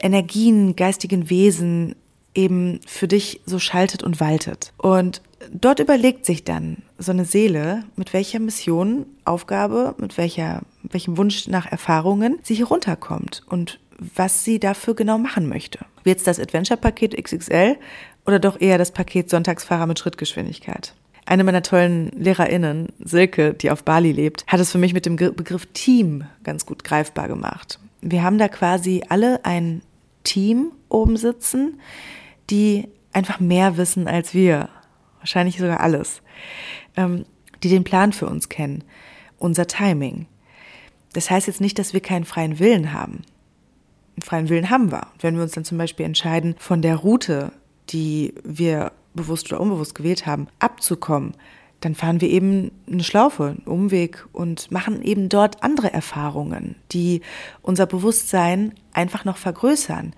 Energien, 0.00 0.76
geistigen 0.76 1.30
Wesen 1.30 1.96
eben 2.34 2.80
für 2.86 3.08
dich 3.08 3.40
so 3.44 3.58
schaltet 3.58 4.02
und 4.02 4.20
waltet. 4.20 4.72
Und 4.78 5.20
dort 5.50 5.80
überlegt 5.80 6.26
sich 6.26 6.44
dann 6.44 6.78
so 6.98 7.12
eine 7.12 7.24
Seele, 7.24 7.84
mit 7.96 8.12
welcher 8.12 8.38
Mission, 8.38 9.06
Aufgabe, 9.24 9.94
mit 9.98 10.16
welcher, 10.18 10.62
welchem 10.82 11.16
Wunsch 11.16 11.48
nach 11.48 11.70
Erfahrungen 11.70 12.38
sie 12.42 12.54
hier 12.54 12.66
runterkommt 12.66 13.42
und 13.48 13.78
was 13.98 14.44
sie 14.44 14.58
dafür 14.58 14.94
genau 14.94 15.18
machen 15.18 15.48
möchte. 15.48 15.80
Wird 16.04 16.18
es 16.18 16.24
das 16.24 16.40
Adventure-Paket 16.40 17.22
XXL 17.22 17.76
oder 18.26 18.38
doch 18.38 18.60
eher 18.60 18.78
das 18.78 18.90
Paket 18.90 19.30
Sonntagsfahrer 19.30 19.86
mit 19.86 19.98
Schrittgeschwindigkeit? 19.98 20.94
Eine 21.24 21.44
meiner 21.44 21.62
tollen 21.62 22.10
LehrerInnen, 22.16 22.88
Silke, 22.98 23.54
die 23.54 23.70
auf 23.70 23.84
Bali 23.84 24.10
lebt, 24.10 24.44
hat 24.48 24.58
es 24.58 24.72
für 24.72 24.78
mich 24.78 24.92
mit 24.92 25.06
dem 25.06 25.16
Begriff 25.16 25.66
Team 25.72 26.24
ganz 26.42 26.66
gut 26.66 26.82
greifbar 26.82 27.28
gemacht. 27.28 27.78
Wir 28.00 28.24
haben 28.24 28.38
da 28.38 28.48
quasi 28.48 29.04
alle 29.08 29.44
ein 29.44 29.82
Team 30.24 30.72
oben 30.88 31.16
sitzen, 31.16 31.80
die 32.50 32.88
einfach 33.12 33.38
mehr 33.38 33.76
wissen 33.76 34.08
als 34.08 34.34
wir. 34.34 34.68
Wahrscheinlich 35.22 35.56
sogar 35.56 35.80
alles. 35.80 36.20
Ähm, 36.96 37.24
die 37.62 37.68
den 37.68 37.84
Plan 37.84 38.12
für 38.12 38.26
uns 38.26 38.48
kennen. 38.48 38.84
Unser 39.38 39.66
Timing. 39.66 40.26
Das 41.12 41.30
heißt 41.30 41.46
jetzt 41.46 41.60
nicht, 41.60 41.78
dass 41.78 41.92
wir 41.92 42.00
keinen 42.00 42.24
freien 42.24 42.58
Willen 42.58 42.92
haben. 42.92 43.22
Einen 44.16 44.22
freien 44.24 44.48
Willen 44.48 44.70
haben 44.70 44.90
wir. 44.90 45.06
Und 45.12 45.22
wenn 45.22 45.36
wir 45.36 45.42
uns 45.42 45.52
dann 45.52 45.64
zum 45.64 45.78
Beispiel 45.78 46.06
entscheiden, 46.06 46.54
von 46.58 46.82
der 46.82 46.96
Route, 46.96 47.52
die 47.90 48.34
wir 48.44 48.92
bewusst 49.14 49.52
oder 49.52 49.60
unbewusst 49.60 49.94
gewählt 49.94 50.26
haben, 50.26 50.48
abzukommen, 50.58 51.34
dann 51.80 51.94
fahren 51.94 52.20
wir 52.20 52.30
eben 52.30 52.70
eine 52.90 53.02
Schlaufe, 53.02 53.44
einen 53.44 53.62
Umweg 53.66 54.26
und 54.32 54.70
machen 54.70 55.02
eben 55.02 55.28
dort 55.28 55.62
andere 55.62 55.92
Erfahrungen, 55.92 56.76
die 56.92 57.22
unser 57.60 57.86
Bewusstsein 57.86 58.74
einfach 58.92 59.24
noch 59.24 59.36
vergrößern. 59.36 60.14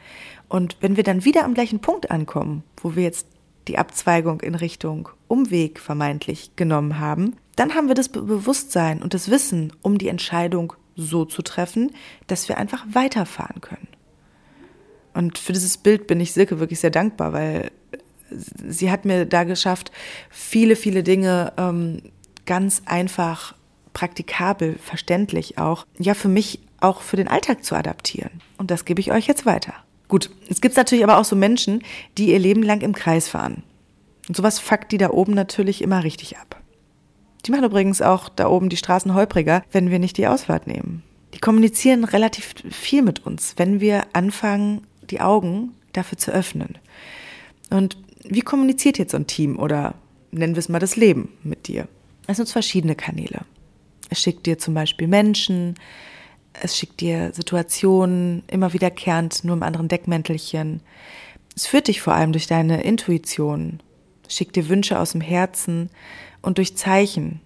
Und 0.49 0.77
wenn 0.81 0.97
wir 0.97 1.05
dann 1.05 1.25
wieder 1.25 1.45
am 1.45 1.55
gleichen 1.55 1.81
Punkt 1.81 2.11
ankommen, 2.11 2.63
wo 2.77 2.97
wir 2.97 3.03
jetzt 3.03 3.27
die 3.69 3.79
Abzweigung 3.79 4.41
in 4.41 4.55
Richtung 4.55 5.09
Umweg 5.29 5.81
vermeintlich 5.81 6.53
genommen 6.57 6.99
haben, 6.99 7.37
dann 7.57 7.75
haben 7.75 7.89
wir 7.89 7.95
das 7.95 8.09
Bewusstsein 8.09 9.03
und 9.03 9.15
das 9.15 9.31
Wissen, 9.31 9.73
um 9.83 9.99
die 9.99 10.09
Entscheidung 10.09 10.75
so 10.97 11.25
zu 11.25 11.43
treffen, 11.43 11.93
dass 12.27 12.49
wir 12.49 12.59
einfach 12.59 12.85
weiterfahren 12.93 13.61
können. 13.61 13.89
Und 15.13 15.39
für 15.39 15.53
dieses 15.53 15.77
Bild 15.77 16.07
bin 16.07 16.21
ich 16.21 16.33
Silke 16.33 16.59
wirklich 16.59 16.81
sehr 16.81 16.91
dankbar, 16.91 17.33
weil 17.33 17.71
sie 18.31 18.91
hat 18.91 19.05
mir 19.05 19.27
da 19.27 19.45
geschafft, 19.45 19.93
viele, 20.31 20.77
viele 20.77 21.03
Dinge 21.03 21.53
ähm, 21.57 22.03
ganz 22.47 22.83
einfach, 22.85 23.55
praktikabel, 23.93 24.77
verständlich 24.79 25.59
auch, 25.59 25.87
ja, 25.99 26.15
für 26.15 26.29
mich 26.29 26.61
auch 26.81 27.01
für 27.01 27.17
den 27.17 27.29
Alltag 27.29 27.65
zu 27.65 27.77
adaptieren. 27.77 28.43
Und 28.59 28.71
das 28.71 28.85
gebe 28.85 29.01
ich 29.01 29.13
euch 29.13 29.27
jetzt 29.27 29.47
weiter. 29.47 29.75
Gut, 30.15 30.31
es 30.49 30.61
gibt 30.61 30.77
natürlich 30.77 31.03
aber 31.03 31.19
auch 31.19 31.25
so 31.25 31.35
Menschen, 31.35 31.83
die 32.19 32.31
ihr 32.31 32.39
Leben 32.39 32.63
lang 32.63 32.83
im 32.83 32.93
Kreis 32.93 33.27
fahren. 33.27 33.65
Und 34.29 34.37
sowas 34.37 34.61
fuckt 34.61 34.93
die 34.93 34.97
da 34.97 35.11
oben 35.11 35.35
natürlich 35.35 35.83
immer 35.83 36.05
richtig 36.05 36.39
ab. 36.39 36.63
Die 37.45 37.51
machen 37.51 37.65
übrigens 37.65 38.01
auch 38.01 38.29
da 38.29 38.49
oben 38.49 38.69
die 38.69 38.77
Straßen 38.77 39.13
holpriger, 39.13 39.65
wenn 39.73 39.91
wir 39.91 39.99
nicht 39.99 40.17
die 40.17 40.29
Ausfahrt 40.29 40.69
nehmen. 40.69 41.03
Die 41.35 41.41
kommunizieren 41.41 42.05
relativ 42.05 42.55
viel 42.71 43.03
mit 43.03 43.27
uns, 43.27 43.55
wenn 43.57 43.81
wir 43.81 44.05
anfangen, 44.13 44.87
die 45.11 45.21
Augen 45.21 45.73
dafür 45.93 46.17
zu 46.17 46.31
öffnen. 46.31 46.79
Und 47.71 47.97
wie 48.23 48.43
kommuniziert 48.43 48.99
jetzt 48.99 49.11
so 49.11 49.17
ein 49.17 49.27
Team 49.27 49.59
oder 49.59 49.97
nennen 50.31 50.55
wir 50.55 50.61
es 50.61 50.69
mal 50.69 50.79
das 50.79 50.95
Leben 50.95 51.31
mit 51.43 51.67
dir? 51.67 51.89
Es 52.29 52.39
nutzt 52.39 52.53
verschiedene 52.53 52.95
Kanäle. 52.95 53.41
Es 54.11 54.21
schickt 54.21 54.47
dir 54.47 54.59
zum 54.59 54.75
Beispiel 54.75 55.09
Menschen, 55.09 55.75
es 56.61 56.77
schickt 56.77 57.01
dir 57.01 57.33
Situationen, 57.33 58.43
immer 58.47 58.73
wiederkehrend, 58.73 59.45
nur 59.45 59.57
im 59.57 59.63
anderen 59.63 59.89
Deckmäntelchen. 59.89 60.81
Es 61.57 61.67
führt 61.67 61.89
dich 61.89 62.01
vor 62.01 62.15
allem 62.15 62.33
durch 62.33 62.47
deine 62.47 62.83
Intuition, 62.83 63.81
schickt 64.29 64.57
dir 64.57 64.69
Wünsche 64.69 64.99
aus 64.99 65.13
dem 65.13 65.21
Herzen 65.21 65.91
und 66.43 66.59
durch 66.59 66.77
Zeichen, 66.77 67.41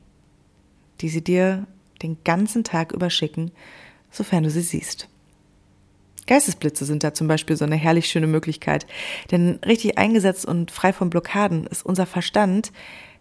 die 1.01 1.09
sie 1.09 1.23
dir 1.23 1.67
den 2.03 2.19
ganzen 2.25 2.65
Tag 2.65 2.93
überschicken, 2.93 3.51
sofern 4.11 4.45
du 4.45 4.51
sie 4.51 4.61
siehst. 4.61 5.09
Geistesblitze 6.27 6.85
sind 6.85 7.03
da 7.05 7.15
zum 7.15 7.27
Beispiel 7.27 7.57
so 7.57 7.65
eine 7.65 7.77
herrlich 7.77 8.09
schöne 8.09 8.27
Möglichkeit. 8.27 8.87
Denn 9.31 9.59
richtig 9.65 9.97
eingesetzt 9.97 10.45
und 10.45 10.71
frei 10.71 10.93
von 10.93 11.09
Blockaden 11.09 11.67
ist 11.67 11.85
unser 11.85 12.05
Verstand 12.05 12.71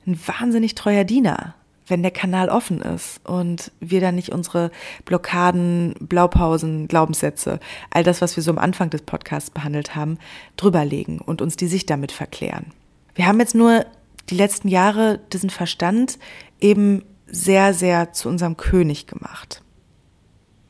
ein 0.06 0.20
wahnsinnig 0.28 0.76
treuer 0.76 1.06
Diener 1.06 1.56
wenn 1.88 2.02
der 2.02 2.12
Kanal 2.12 2.50
offen 2.50 2.82
ist 2.82 3.26
und 3.26 3.72
wir 3.80 4.02
dann 4.02 4.16
nicht 4.16 4.32
unsere 4.32 4.72
Blockaden, 5.06 5.96
Blaupausen, 6.00 6.88
Glaubenssätze, 6.88 7.60
all 7.90 8.04
das, 8.04 8.22
was 8.22 8.36
wir 8.36 8.44
so 8.44 8.52
am 8.52 8.58
Anfang 8.58 8.90
des 8.90 9.02
Podcasts 9.02 9.50
behandelt 9.50 9.96
haben, 9.96 10.18
drüberlegen 10.58 11.20
und 11.20 11.42
uns 11.42 11.56
die 11.56 11.68
Sicht 11.68 11.90
damit 11.90 12.12
verklären. 12.12 12.68
Wir 13.16 13.28
haben 13.28 13.40
jetzt 13.40 13.56
nur 13.56 13.86
die 14.30 14.36
letzten 14.36 14.68
Jahre 14.68 15.20
diesen 15.32 15.50
Verstand 15.50 16.20
eben 16.60 17.04
sehr, 17.26 17.74
sehr 17.74 18.14
zu 18.14 18.30
unserem 18.30 18.58
König 18.58 19.08
gemacht. 19.08 19.62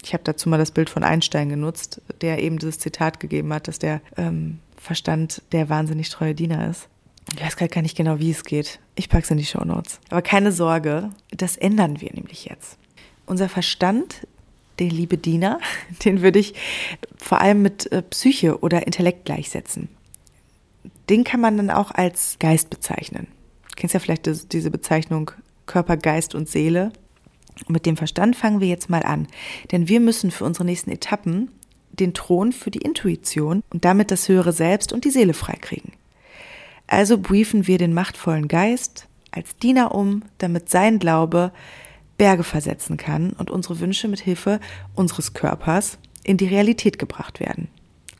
Ich 0.03 0.13
habe 0.13 0.23
dazu 0.23 0.47
mal 0.47 0.57
das 0.57 0.71
Bild 0.71 0.89
von 0.89 1.03
Einstein 1.03 1.49
genutzt, 1.49 2.01
der 2.21 2.41
eben 2.41 2.59
dieses 2.59 2.79
Zitat 2.79 3.19
gegeben 3.19 3.53
hat, 3.53 3.67
dass 3.67 3.79
der 3.79 4.01
ähm, 4.15 4.59
Verstand 4.77 5.41
der 5.51 5.69
wahnsinnig 5.69 6.09
treue 6.09 6.35
Diener 6.35 6.69
ist. 6.69 6.87
Ich 7.35 7.41
weiß 7.41 7.57
gerade 7.57 7.73
gar 7.73 7.81
nicht 7.81 7.97
genau, 7.97 8.19
wie 8.19 8.31
es 8.31 8.43
geht. 8.43 8.79
Ich 8.95 9.09
packe 9.09 9.23
es 9.23 9.31
in 9.31 9.37
die 9.37 9.45
Show 9.45 9.63
Notes. 9.63 9.99
Aber 10.09 10.21
keine 10.21 10.51
Sorge, 10.51 11.09
das 11.31 11.57
ändern 11.57 12.01
wir 12.01 12.11
nämlich 12.13 12.45
jetzt. 12.45 12.77
Unser 13.25 13.49
Verstand, 13.49 14.25
der 14.79 14.89
liebe 14.89 15.17
Diener, 15.17 15.59
den 16.05 16.21
würde 16.21 16.39
ich 16.39 16.53
vor 17.17 17.41
allem 17.41 17.61
mit 17.61 17.91
äh, 17.91 18.01
Psyche 18.01 18.59
oder 18.59 18.85
Intellekt 18.85 19.25
gleichsetzen. 19.25 19.89
Den 21.09 21.23
kann 21.23 21.41
man 21.41 21.57
dann 21.57 21.69
auch 21.69 21.91
als 21.91 22.37
Geist 22.39 22.69
bezeichnen. 22.69 23.27
Du 23.69 23.75
kennst 23.75 23.93
ja 23.93 23.99
vielleicht 23.99 24.51
diese 24.51 24.71
Bezeichnung 24.71 25.31
Körper, 25.65 25.97
Geist 25.97 26.33
und 26.33 26.49
Seele. 26.49 26.91
mit 27.67 27.85
dem 27.85 27.97
Verstand 27.97 28.35
fangen 28.35 28.61
wir 28.61 28.67
jetzt 28.67 28.89
mal 28.89 29.03
an. 29.03 29.27
Denn 29.71 29.87
wir 29.87 29.99
müssen 29.99 30.31
für 30.31 30.45
unsere 30.45 30.65
nächsten 30.65 30.91
Etappen 30.91 31.51
den 31.91 32.13
Thron 32.13 32.51
für 32.51 32.71
die 32.71 32.81
Intuition 32.81 33.63
und 33.69 33.85
damit 33.85 34.11
das 34.11 34.27
höhere 34.29 34.53
Selbst 34.53 34.93
und 34.93 35.05
die 35.05 35.11
Seele 35.11 35.33
freikriegen. 35.33 35.93
Also 36.87 37.17
briefen 37.17 37.67
wir 37.67 37.77
den 37.77 37.93
machtvollen 37.93 38.47
Geist 38.47 39.07
als 39.31 39.57
Diener 39.57 39.93
um, 39.93 40.23
damit 40.37 40.69
sein 40.69 40.99
Glaube 40.99 41.51
Berge 42.17 42.43
versetzen 42.43 42.97
kann 42.97 43.31
und 43.33 43.51
unsere 43.51 43.79
Wünsche 43.79 44.07
mit 44.07 44.21
Hilfe 44.21 44.59
unseres 44.95 45.33
Körpers 45.33 45.99
in 46.23 46.37
die 46.37 46.47
Realität 46.47 46.97
gebracht 46.97 47.39
werden. 47.39 47.67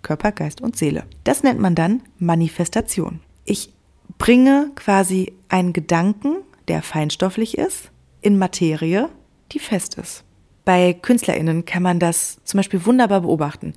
Körper, 0.04 0.32
Geist 0.32 0.62
und 0.62 0.78
Seele. 0.78 1.04
Das 1.24 1.44
nennt 1.44 1.60
man 1.60 1.76
dann 1.76 2.04
Manifestation. 2.20 3.20
Ich 3.46 3.74
bringe 4.18 4.72
quasi 4.76 5.34
einen 5.50 5.74
Gedanken, 5.74 6.38
der 6.68 6.82
feinstofflich 6.82 7.58
ist, 7.58 7.92
in 8.22 8.38
Materie, 8.38 9.10
die 9.52 9.60
fest 9.60 9.96
ist. 9.96 10.24
Bei 10.66 10.94
KünstlerInnen 10.94 11.66
kann 11.66 11.82
man 11.82 12.00
das 12.00 12.40
zum 12.44 12.58
Beispiel 12.60 12.86
wunderbar 12.86 13.22
beobachten. 13.22 13.74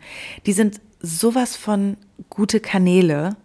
Die 0.47 0.52
sind 0.52 0.80
sowas 1.00 1.56
von 1.56 1.97
gute 2.28 2.61
Kanäle, 2.61 3.37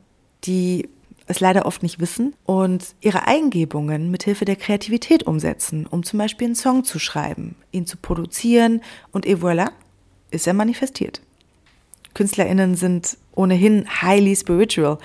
die 0.44 0.90
es 1.28 1.40
leider 1.40 1.66
oft 1.66 1.84
nicht 1.84 2.00
wissen 2.00 2.36
und 2.46 2.96
ihre 3.02 3.28
Eingebungen 3.28 4.12
mit 4.12 4.24
Hilfe 4.24 4.46
der 4.46 4.56
Kreativität 4.56 5.24
umsetzen, 5.24 5.86
um 5.88 6.04
zum 6.04 6.20
Beispiel 6.20 6.48
einen 6.48 6.56
Song 6.56 6.84
zu 6.84 7.00
schreiben, 7.00 7.56
ihn 7.72 7.86
zu 7.86 7.98
produzieren 7.98 8.82
und 9.12 9.26
et 9.26 9.40
voilà, 9.40 9.72
ist 10.32 10.48
er 10.48 10.54
manifestiert. 10.54 11.22
KünstlerInnen 12.14 12.76
sind 12.76 13.18
ohnehin 13.34 13.86
highly 14.02 14.36
spiritual 14.36 14.98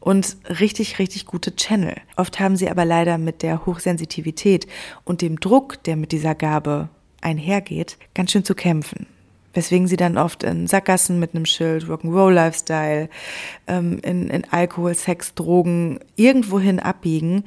und 0.00 0.36
richtig, 0.60 0.98
richtig 0.98 1.24
gute 1.24 1.56
Channel. 1.56 1.96
Oft 2.16 2.40
haben 2.40 2.56
sie 2.56 2.68
aber 2.68 2.84
leider 2.84 3.16
mit 3.16 3.42
der 3.42 3.64
Hochsensitivität 3.64 4.66
und 5.04 5.22
dem 5.22 5.40
Druck, 5.40 5.82
der 5.84 5.96
mit 5.96 6.12
dieser 6.12 6.34
Gabe 6.34 6.90
einhergeht, 7.22 7.96
ganz 8.14 8.32
schön 8.32 8.44
zu 8.44 8.54
kämpfen 8.54 9.06
weswegen 9.54 9.86
sie 9.86 9.96
dann 9.96 10.18
oft 10.18 10.42
in 10.42 10.66
Sackgassen 10.66 11.18
mit 11.18 11.34
einem 11.34 11.46
Schild, 11.46 11.84
Rock'n'Roll-Lifestyle, 11.84 13.08
ähm, 13.66 13.98
in, 14.02 14.28
in 14.28 14.44
Alkohol, 14.50 14.94
Sex, 14.94 15.34
Drogen 15.34 16.00
irgendwohin 16.16 16.80
abbiegen 16.80 17.44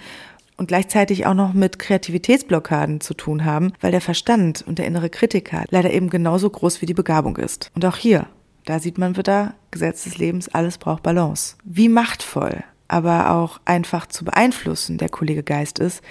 und 0.58 0.67
gleichzeitig 0.67 1.25
auch 1.25 1.34
noch 1.34 1.53
mit 1.53 1.79
Kreativitätsblockaden 1.79 3.01
zu 3.01 3.13
tun 3.13 3.46
haben, 3.46 3.74
weil 3.81 3.91
der 3.91 4.01
Verstand 4.01 4.63
und 4.65 4.77
der 4.77 4.86
innere 4.86 5.10
Kritiker 5.10 5.65
leider 5.70 5.91
eben 5.91 6.10
genauso 6.10 6.50
groß 6.50 6.81
wie 6.81 6.86
die 6.86 6.93
Begabung 6.93 7.38
ist. 7.38 7.72
Und 7.74 7.86
auch 7.86 7.98
hier, 7.98 8.27
da 8.65 8.79
sieht 8.79 8.98
man 8.98 9.17
wieder, 9.17 9.55
Gesetz 9.72 10.03
des 10.03 10.17
Lebens, 10.17 10.50
alles 10.50 10.77
braucht 10.77 11.03
Balance. 11.03 11.55
Wie 11.63 11.89
machtvoll, 11.89 12.63
aber 12.88 13.31
auch 13.31 13.60
einfach 13.65 14.05
zu 14.05 14.25
beeinflussen 14.25 14.98
der 14.98 15.10
Kollege 15.10 15.43
Geist 15.43 15.79
ist, 15.79 16.03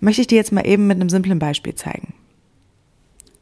möchte 0.00 0.20
ich 0.20 0.26
dir 0.26 0.36
jetzt 0.36 0.52
mal 0.52 0.66
eben 0.66 0.86
mit 0.86 1.00
einem 1.00 1.08
simplen 1.08 1.38
Beispiel 1.38 1.74
zeigen 1.74 2.12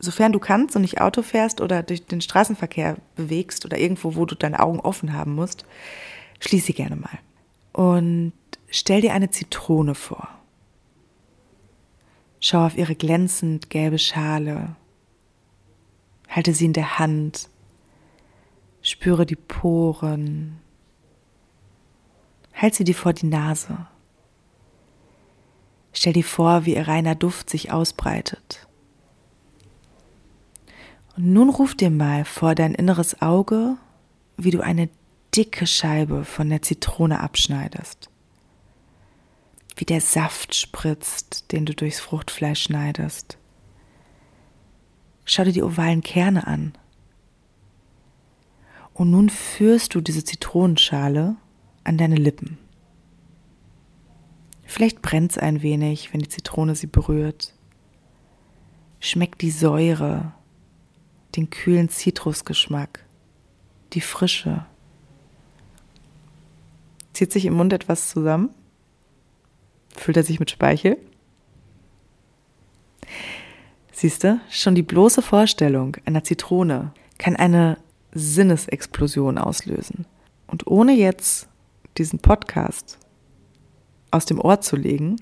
sofern 0.03 0.33
du 0.33 0.41
kannst 0.41 0.75
und 0.75 0.83
nicht 0.83 1.01
Auto 1.01 1.23
fährst 1.23 1.61
oder 1.61 1.83
durch 1.83 2.05
den 2.05 2.21
Straßenverkehr 2.21 2.97
bewegst 3.15 3.65
oder 3.65 3.79
irgendwo, 3.79 4.17
wo 4.17 4.27
du 4.27 4.35
deine 4.35 4.61
Augen 4.61 4.81
offen 4.81 5.13
haben 5.15 5.35
musst, 5.35 5.65
schließ 6.41 6.67
sie 6.67 6.75
gerne 6.75 6.97
mal. 6.97 7.19
Und 7.73 8.33
stell 8.69 9.01
dir 9.01 9.15
eine 9.15 9.31
Zitrone 9.31 9.95
vor. 9.95 10.29
Schau 12.41 12.67
auf 12.67 12.77
ihre 12.77 12.97
glänzend 12.97 13.71
gelbe 13.71 14.01
Schale. 14.01 14.75
Halte 16.29 16.53
sie 16.53 16.65
in 16.65 16.73
der 16.73 16.99
Hand. 16.99 17.49
Spüre 18.83 19.25
die 19.25 19.37
Poren. 19.37 20.59
Halt 22.53 22.75
sie 22.75 22.85
dir 22.85 22.97
vor 22.97 23.13
die 23.13 23.27
Nase. 23.27 23.87
Stell 25.93 26.13
dir 26.13 26.25
vor, 26.25 26.65
wie 26.65 26.75
ihr 26.75 26.89
reiner 26.89 27.15
Duft 27.15 27.49
sich 27.49 27.71
ausbreitet. 27.71 28.67
Und 31.17 31.33
nun 31.33 31.51
ruf 31.51 31.75
dir 31.75 31.91
mal 31.91 32.25
vor 32.25 32.55
dein 32.55 32.75
inneres 32.75 33.21
Auge, 33.21 33.77
wie 34.37 34.51
du 34.51 34.61
eine 34.61 34.89
dicke 35.35 35.67
Scheibe 35.67 36.25
von 36.25 36.49
der 36.49 36.63
Zitrone 36.63 37.21
abschneidest. 37.21 38.09
Wie 39.77 39.85
der 39.85 40.01
Saft 40.01 40.55
spritzt, 40.55 41.53
den 41.53 41.67
du 41.67 41.75
durchs 41.75 42.01
Fruchtfleisch 42.01 42.63
schneidest. 42.63 43.39
Schau 45.25 45.45
dir 45.45 45.53
die 45.53 45.63
ovalen 45.63 46.03
Kerne 46.03 46.47
an. 46.47 46.73
Und 48.95 49.11
nun 49.11 49.31
führst 49.31 49.95
du 49.95 50.01
diese 50.01 50.25
Zitronenschale 50.25 51.37
an 51.85 51.97
deine 51.97 52.17
Lippen. 52.17 52.59
Vielleicht 54.65 55.03
brennt 55.03 55.33
es 55.33 55.39
ein 55.39 55.63
wenig, 55.63 56.13
wenn 56.13 56.21
die 56.21 56.29
Zitrone 56.29 56.75
sie 56.75 56.87
berührt. 56.87 57.55
Schmeckt 59.01 59.41
die 59.43 59.51
Säure, 59.51 60.33
den 61.37 61.51
kühlen 61.51 61.89
Zitrusgeschmack, 61.89 63.05
die 63.93 64.01
Frische. 64.01 64.67
Zieht 67.13 67.33
sich 67.33 67.45
im 67.45 67.55
Mund 67.55 67.73
etwas 67.73 68.09
zusammen? 68.09 68.51
Füllt 69.95 70.17
er 70.17 70.23
sich 70.23 70.41
mit 70.41 70.51
Speichel? 70.51 70.97
Siehst 73.93 74.25
du, 74.25 74.41
schon 74.51 74.75
die 74.75 74.83
bloße 74.83 75.23
Vorstellung 75.23 75.97
einer 76.07 76.25
Zitrone 76.25 76.93
kann 77.19 77.37
eine 77.37 77.79
Sinnesexplosion 78.15 79.39
auslösen. 79.39 80.07
Und 80.47 80.67
ohne 80.67 80.93
jetzt 80.93 81.49
diesen 81.99 82.19
Podcast 82.19 82.99
aus 84.11 84.27
dem 84.27 84.41
Ohr 84.41 84.61
zu 84.61 84.77
legen, 84.77 85.17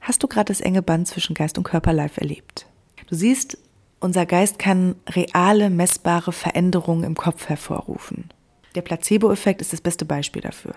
hast 0.00 0.22
du 0.22 0.28
gerade 0.28 0.52
das 0.52 0.60
enge 0.60 0.82
Band 0.82 1.08
zwischen 1.08 1.34
Geist 1.34 1.58
und 1.58 1.64
Körper 1.64 1.92
live 1.92 2.18
erlebt. 2.18 2.66
Du 3.06 3.14
siehst, 3.14 3.58
unser 4.02 4.26
Geist 4.26 4.58
kann 4.58 4.96
reale, 5.08 5.70
messbare 5.70 6.32
Veränderungen 6.32 7.04
im 7.04 7.14
Kopf 7.14 7.48
hervorrufen. 7.48 8.30
Der 8.74 8.82
Placebo-Effekt 8.82 9.60
ist 9.60 9.72
das 9.72 9.80
beste 9.80 10.04
Beispiel 10.04 10.42
dafür. 10.42 10.74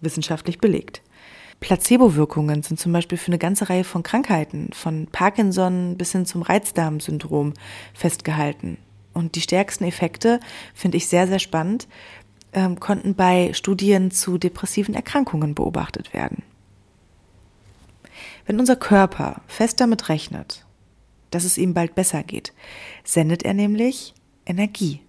Wissenschaftlich 0.00 0.58
belegt. 0.58 1.02
Placebo-Wirkungen 1.60 2.62
sind 2.62 2.80
zum 2.80 2.92
Beispiel 2.92 3.16
für 3.16 3.28
eine 3.28 3.38
ganze 3.38 3.70
Reihe 3.70 3.84
von 3.84 4.02
Krankheiten, 4.02 4.70
von 4.72 5.06
Parkinson 5.06 5.96
bis 5.96 6.12
hin 6.12 6.26
zum 6.26 6.42
Reizdarmsyndrom 6.42 7.54
festgehalten. 7.94 8.78
Und 9.12 9.36
die 9.36 9.40
stärksten 9.40 9.84
Effekte 9.84 10.40
finde 10.74 10.96
ich 10.96 11.06
sehr, 11.06 11.28
sehr 11.28 11.38
spannend, 11.38 11.86
ähm, 12.52 12.80
konnten 12.80 13.14
bei 13.14 13.52
Studien 13.52 14.10
zu 14.10 14.36
depressiven 14.36 14.94
Erkrankungen 14.94 15.54
beobachtet 15.54 16.12
werden. 16.12 16.42
Wenn 18.46 18.58
unser 18.58 18.76
Körper 18.76 19.40
fest 19.46 19.80
damit 19.80 20.08
rechnet, 20.08 20.64
dass 21.34 21.44
es 21.44 21.58
ihm 21.58 21.74
bald 21.74 21.94
besser 21.94 22.22
geht, 22.22 22.52
sendet 23.02 23.42
er 23.42 23.54
nämlich 23.54 24.14
Energie, 24.46 25.00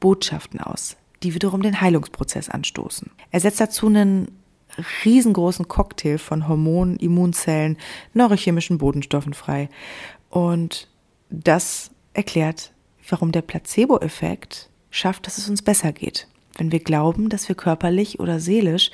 Botschaften 0.00 0.60
aus, 0.60 0.96
die 1.22 1.34
wiederum 1.34 1.62
den 1.62 1.80
Heilungsprozess 1.80 2.48
anstoßen. 2.48 3.10
Er 3.30 3.40
setzt 3.40 3.60
dazu 3.60 3.86
einen 3.86 4.28
riesengroßen 5.04 5.68
Cocktail 5.68 6.18
von 6.18 6.48
Hormonen, 6.48 6.96
Immunzellen, 6.96 7.76
neurochemischen 8.14 8.78
Bodenstoffen 8.78 9.34
frei. 9.34 9.68
Und 10.30 10.88
das 11.30 11.90
erklärt, 12.14 12.72
warum 13.08 13.32
der 13.32 13.42
Placebo-Effekt 13.42 14.70
schafft, 14.90 15.26
dass 15.26 15.38
es 15.38 15.48
uns 15.48 15.62
besser 15.62 15.92
geht, 15.92 16.28
wenn 16.56 16.72
wir 16.72 16.80
glauben, 16.80 17.28
dass 17.28 17.48
wir 17.48 17.56
körperlich 17.56 18.20
oder 18.20 18.40
seelisch 18.40 18.90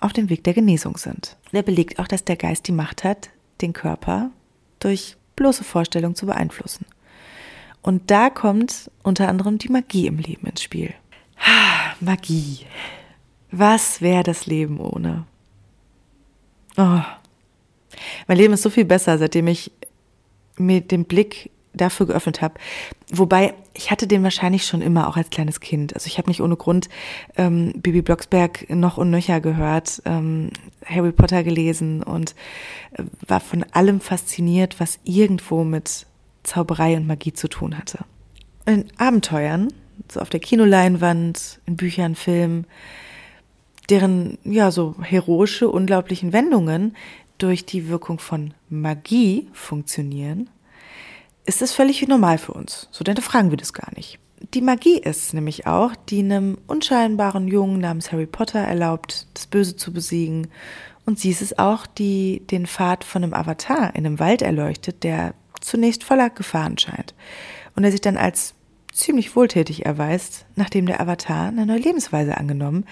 auf 0.00 0.12
dem 0.12 0.28
Weg 0.28 0.44
der 0.44 0.54
Genesung 0.54 0.96
sind. 0.96 1.36
Der 1.52 1.62
belegt 1.62 1.98
auch, 1.98 2.08
dass 2.08 2.24
der 2.24 2.36
Geist 2.36 2.68
die 2.68 2.72
Macht 2.72 3.04
hat, 3.04 3.30
den 3.60 3.72
Körper 3.72 4.30
durch 4.78 5.16
bloße 5.36 5.64
Vorstellung 5.64 6.14
zu 6.14 6.26
beeinflussen. 6.26 6.86
Und 7.82 8.10
da 8.10 8.30
kommt 8.30 8.90
unter 9.02 9.28
anderem 9.28 9.58
die 9.58 9.68
Magie 9.68 10.06
im 10.06 10.18
Leben 10.18 10.46
ins 10.46 10.62
Spiel. 10.62 10.94
Magie. 12.00 12.66
Was 13.50 14.00
wäre 14.00 14.22
das 14.22 14.46
Leben 14.46 14.80
ohne? 14.80 15.26
Oh. 16.76 17.00
Mein 18.26 18.38
Leben 18.38 18.54
ist 18.54 18.62
so 18.62 18.70
viel 18.70 18.84
besser, 18.84 19.18
seitdem 19.18 19.46
ich 19.46 19.70
mir 20.56 20.80
den 20.80 21.04
Blick 21.04 21.50
dafür 21.74 22.06
geöffnet 22.06 22.40
habe. 22.40 22.54
Wobei, 23.10 23.54
ich 23.74 23.90
hatte 23.90 24.06
den 24.06 24.22
wahrscheinlich 24.22 24.66
schon 24.66 24.80
immer, 24.80 25.08
auch 25.08 25.16
als 25.16 25.30
kleines 25.30 25.60
Kind. 25.60 25.94
Also 25.94 26.06
ich 26.06 26.18
habe 26.18 26.28
nicht 26.28 26.40
ohne 26.40 26.56
Grund 26.56 26.88
ähm, 27.36 27.72
Bibi 27.76 28.02
Blocksberg 28.02 28.68
noch 28.70 28.96
und 28.96 29.10
nöcher 29.10 29.40
gehört, 29.40 30.02
ähm, 30.04 30.50
Harry 30.84 31.12
Potter 31.12 31.44
gelesen 31.44 32.02
und 32.02 32.34
äh, 32.92 33.02
war 33.26 33.40
von 33.40 33.64
allem 33.72 34.00
fasziniert, 34.00 34.80
was 34.80 34.98
irgendwo 35.04 35.64
mit 35.64 36.06
Zauberei 36.42 36.96
und 36.96 37.06
Magie 37.06 37.32
zu 37.32 37.48
tun 37.48 37.76
hatte. 37.76 38.04
In 38.66 38.86
Abenteuern, 38.96 39.72
so 40.10 40.20
auf 40.20 40.30
der 40.30 40.40
Kinoleinwand, 40.40 41.60
in 41.66 41.76
Büchern, 41.76 42.14
Filmen, 42.14 42.66
deren 43.90 44.38
ja 44.44 44.70
so 44.70 44.94
heroische, 45.00 45.68
unglaublichen 45.68 46.32
Wendungen 46.32 46.96
durch 47.38 47.66
die 47.66 47.88
Wirkung 47.88 48.18
von 48.18 48.54
Magie 48.68 49.48
funktionieren, 49.52 50.48
ist 51.46 51.62
es 51.62 51.72
völlig 51.72 52.06
normal 52.06 52.38
für 52.38 52.52
uns. 52.52 52.88
So 52.90 53.04
denn 53.04 53.16
fragen 53.18 53.50
wir 53.50 53.56
das 53.56 53.72
gar 53.72 53.92
nicht. 53.94 54.18
Die 54.52 54.60
Magie 54.60 54.98
ist 54.98 55.32
nämlich 55.32 55.66
auch, 55.66 55.94
die 56.08 56.20
einem 56.20 56.58
unscheinbaren 56.66 57.48
Jungen 57.48 57.78
namens 57.80 58.12
Harry 58.12 58.26
Potter 58.26 58.60
erlaubt, 58.60 59.26
das 59.34 59.46
Böse 59.46 59.76
zu 59.76 59.92
besiegen. 59.92 60.48
Und 61.06 61.18
sie 61.18 61.30
ist 61.30 61.42
es 61.42 61.58
auch, 61.58 61.86
die 61.86 62.42
den 62.50 62.66
Pfad 62.66 63.04
von 63.04 63.22
einem 63.22 63.34
Avatar 63.34 63.94
in 63.94 64.06
einem 64.06 64.18
Wald 64.18 64.42
erleuchtet, 64.42 65.02
der 65.02 65.34
zunächst 65.60 66.04
voller 66.04 66.30
Gefahren 66.30 66.78
scheint. 66.78 67.14
Und 67.74 67.82
der 67.82 67.92
sich 67.92 68.00
dann 68.00 68.16
als 68.16 68.54
ziemlich 68.92 69.34
wohltätig 69.34 69.84
erweist, 69.84 70.46
nachdem 70.56 70.86
der 70.86 71.00
Avatar 71.00 71.48
eine 71.48 71.66
neue 71.66 71.78
Lebensweise 71.78 72.36
angenommen 72.36 72.84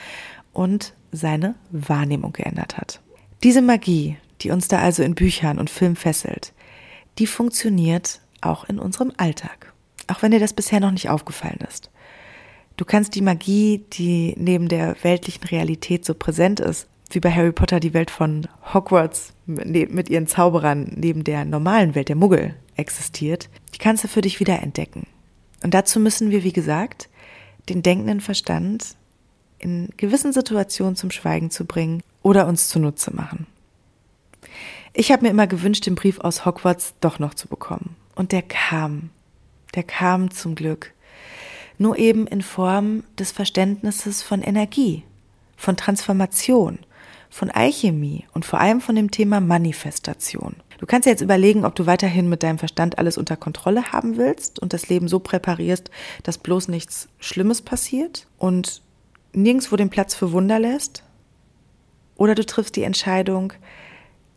und 0.53 0.95
seine 1.13 1.55
Wahrnehmung 1.71 2.33
geändert 2.33 2.77
hat. 2.77 3.01
Diese 3.43 3.63
Magie, 3.63 4.17
die 4.41 4.51
uns 4.51 4.69
da 4.69 4.79
also 4.79 5.03
in 5.03 5.15
Büchern 5.15 5.59
und 5.59 5.71
Filmen 5.71 5.97
fesselt, 5.97 6.53
die 7.19 7.27
funktioniert 7.27 8.22
auch 8.43 8.65
in 8.65 8.79
unserem 8.79 9.13
Alltag. 9.17 9.73
Auch 10.09 10.23
wenn 10.23 10.31
dir 10.31 10.41
das 10.41 10.53
bisher 10.53 10.81
noch 10.81 10.91
nicht 10.91 11.09
aufgefallen 11.09 11.61
ist. 11.69 11.91
Du 12.77 12.85
kannst 12.85 13.15
die 13.15 13.23
Magie, 13.23 13.85
die 13.93 14.35
neben 14.39 14.69
der 14.69 14.97
weltlichen 15.03 15.45
Realität 15.45 16.05
so 16.05 16.15
präsent 16.15 16.61
ist, 16.61 16.89
wie 17.11 17.21
bei 17.21 17.31
Harry 17.31 17.53
Potter 17.53 17.81
die 17.81 17.95
Welt 17.95 18.11
von 18.11 18.49
Hogwarts 18.73 19.35
ne, 19.47 19.87
mit 19.91 20.09
ihren 20.09 20.27
Zauberern 20.27 20.93
neben 20.97 21.25
der 21.25 21.45
normalen 21.45 21.95
Welt 21.95 22.09
der 22.09 22.17
Muggel 22.17 22.55
existiert, 22.77 23.49
die 23.75 23.79
kannst 23.79 24.05
du 24.05 24.09
für 24.09 24.23
dich 24.23 24.41
wieder 24.41 24.63
entdecken. 24.63 25.07
Und 25.63 25.75
dazu 25.75 26.01
müssen 26.01 26.31
wir, 26.31 26.43
wie 26.43 26.53
gesagt, 26.53 27.09
den 27.69 27.83
denkenden 27.83 28.21
Verstand 28.21 28.97
in 29.59 29.91
gewissen 29.97 30.33
Situationen 30.33 30.97
zum 30.97 31.11
Schweigen 31.11 31.51
zu 31.51 31.65
bringen 31.65 32.03
oder 32.23 32.47
uns 32.47 32.69
zunutze 32.69 33.15
machen. 33.15 33.47
Ich 34.93 35.13
habe 35.13 35.23
mir 35.23 35.31
immer 35.31 35.47
gewünscht, 35.47 35.87
den 35.87 35.95
Brief 35.95 36.21
aus 36.21 36.45
Hogwarts 36.45 36.95
doch 37.01 37.19
noch 37.19 37.35
zu 37.35 37.49
bekommen. 37.49 37.97
Und 38.15 38.33
der 38.33 38.43
kam. 38.43 39.11
Der 39.75 39.83
kam 39.83 40.31
zum 40.31 40.55
Glück. 40.55 40.93
Nur 41.79 41.99
eben 41.99 42.27
in 42.27 42.43
Form 42.43 43.05
des 43.19 43.33
Verständnisses 43.33 44.23
von 44.23 44.43
Energie, 44.43 45.05
von 45.57 45.77
Transformation, 45.77 46.79
von 47.31 47.51
Alchemie 47.51 48.27
und 48.35 48.45
vor 48.45 48.61
allem 48.61 48.81
von 48.81 48.95
dem 48.95 49.11
Thema 49.11 49.41
Manifestation. 49.41 50.57
Du 50.79 50.87
kannst 50.87 51.07
jetzt 51.07 51.23
überlegen, 51.23 51.65
ob 51.65 51.75
du 51.77 51.87
weiterhin 51.87 52.29
mit 52.29 52.43
deinem 52.43 52.59
Verstand 52.59 52.99
alles 52.99 53.17
unter 53.17 53.37
Kontrolle 53.37 53.93
haben 53.93 54.17
willst 54.17 54.59
und 54.59 54.73
das 54.73 54.89
Leben 54.89 55.09
so 55.09 55.21
präparierst, 55.21 55.91
dass 56.25 56.39
bloß 56.39 56.69
nichts 56.69 57.09
Schlimmes 57.21 57.63
passiert 57.63 58.27
und 58.37 58.83
nirgendwo 59.33 59.77
den 59.77 59.91
Platz 59.91 60.15
für 60.15 60.33
Wunder 60.33 60.59
lässt. 60.59 61.05
Oder 62.17 62.35
du 62.35 62.45
triffst 62.45 62.77
die 62.77 62.83
Entscheidung, 62.83 63.53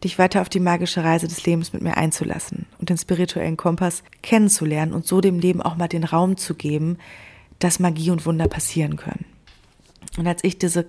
dich 0.05 0.17
weiter 0.17 0.41
auf 0.41 0.49
die 0.49 0.59
magische 0.59 1.03
Reise 1.03 1.27
des 1.27 1.45
Lebens 1.45 1.73
mit 1.73 1.81
mir 1.81 1.97
einzulassen 1.97 2.65
und 2.79 2.89
den 2.89 2.97
spirituellen 2.97 3.57
Kompass 3.57 4.03
kennenzulernen 4.21 4.93
und 4.93 5.05
so 5.05 5.19
dem 5.19 5.39
Leben 5.39 5.61
auch 5.61 5.75
mal 5.75 5.87
den 5.87 6.03
Raum 6.03 6.37
zu 6.37 6.55
geben, 6.55 6.97
dass 7.59 7.79
Magie 7.79 8.11
und 8.11 8.25
Wunder 8.25 8.47
passieren 8.47 8.95
können. 8.95 9.25
Und 10.17 10.27
als 10.27 10.43
ich 10.43 10.57
diese 10.57 10.87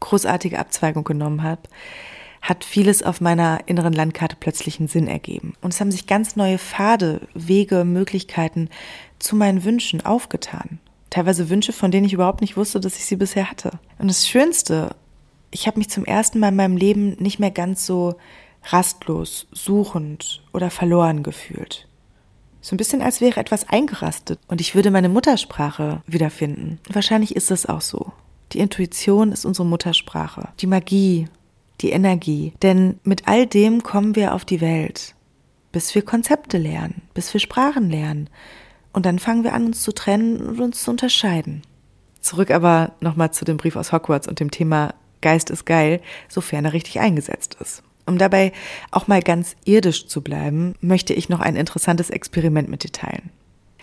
großartige 0.00 0.58
Abzweigung 0.58 1.04
genommen 1.04 1.42
habe, 1.42 1.62
hat 2.42 2.64
vieles 2.64 3.02
auf 3.02 3.20
meiner 3.20 3.60
inneren 3.66 3.92
Landkarte 3.92 4.36
plötzlich 4.38 4.78
einen 4.78 4.88
Sinn 4.88 5.08
ergeben. 5.08 5.54
Und 5.60 5.72
es 5.72 5.80
haben 5.80 5.90
sich 5.90 6.06
ganz 6.06 6.36
neue 6.36 6.58
Pfade, 6.58 7.22
Wege, 7.34 7.84
Möglichkeiten 7.84 8.68
zu 9.18 9.36
meinen 9.36 9.64
Wünschen 9.64 10.04
aufgetan. 10.04 10.78
Teilweise 11.10 11.48
Wünsche, 11.48 11.72
von 11.72 11.90
denen 11.90 12.06
ich 12.06 12.12
überhaupt 12.12 12.40
nicht 12.40 12.56
wusste, 12.56 12.78
dass 12.78 12.96
ich 12.96 13.06
sie 13.06 13.16
bisher 13.16 13.50
hatte. 13.50 13.78
Und 13.98 14.08
das 14.08 14.28
Schönste, 14.28 14.94
ich 15.50 15.66
habe 15.66 15.78
mich 15.78 15.88
zum 15.88 16.04
ersten 16.04 16.38
Mal 16.38 16.48
in 16.48 16.56
meinem 16.56 16.76
Leben 16.76 17.16
nicht 17.18 17.38
mehr 17.38 17.50
ganz 17.50 17.86
so 17.86 18.16
rastlos, 18.66 19.46
suchend 19.52 20.42
oder 20.52 20.70
verloren 20.70 21.22
gefühlt. 21.22 21.88
So 22.60 22.74
ein 22.74 22.78
bisschen 22.78 23.02
als 23.02 23.20
wäre 23.20 23.38
etwas 23.38 23.68
eingerastet 23.68 24.40
und 24.48 24.60
ich 24.60 24.74
würde 24.74 24.90
meine 24.90 25.08
Muttersprache 25.08 26.02
wiederfinden. 26.06 26.80
Wahrscheinlich 26.88 27.36
ist 27.36 27.50
es 27.50 27.66
auch 27.66 27.80
so. 27.80 28.12
Die 28.52 28.58
Intuition 28.58 29.32
ist 29.32 29.44
unsere 29.44 29.66
Muttersprache. 29.66 30.48
Die 30.60 30.66
Magie, 30.66 31.28
die 31.80 31.90
Energie. 31.90 32.54
Denn 32.62 32.98
mit 33.04 33.28
all 33.28 33.46
dem 33.46 33.82
kommen 33.82 34.16
wir 34.16 34.34
auf 34.34 34.44
die 34.44 34.60
Welt, 34.60 35.14
bis 35.72 35.94
wir 35.94 36.02
Konzepte 36.02 36.58
lernen, 36.58 37.02
bis 37.14 37.32
wir 37.32 37.40
Sprachen 37.40 37.90
lernen. 37.90 38.30
Und 38.92 39.06
dann 39.06 39.18
fangen 39.18 39.44
wir 39.44 39.52
an, 39.52 39.66
uns 39.66 39.82
zu 39.82 39.92
trennen 39.92 40.40
und 40.40 40.60
uns 40.60 40.82
zu 40.82 40.90
unterscheiden. 40.90 41.62
Zurück 42.20 42.50
aber 42.50 42.92
nochmal 43.00 43.30
zu 43.30 43.44
dem 43.44 43.56
Brief 43.56 43.76
aus 43.76 43.92
Hogwarts 43.92 44.26
und 44.26 44.40
dem 44.40 44.50
Thema 44.50 44.94
Geist 45.20 45.50
ist 45.50 45.66
geil, 45.66 46.00
sofern 46.28 46.64
er 46.64 46.72
richtig 46.72 46.98
eingesetzt 46.98 47.56
ist. 47.60 47.82
Um 48.06 48.18
dabei 48.18 48.52
auch 48.90 49.08
mal 49.08 49.20
ganz 49.20 49.56
irdisch 49.64 50.06
zu 50.06 50.22
bleiben, 50.22 50.74
möchte 50.80 51.12
ich 51.12 51.28
noch 51.28 51.40
ein 51.40 51.56
interessantes 51.56 52.10
Experiment 52.10 52.68
mit 52.68 52.84
dir 52.84 52.92
teilen. 52.92 53.30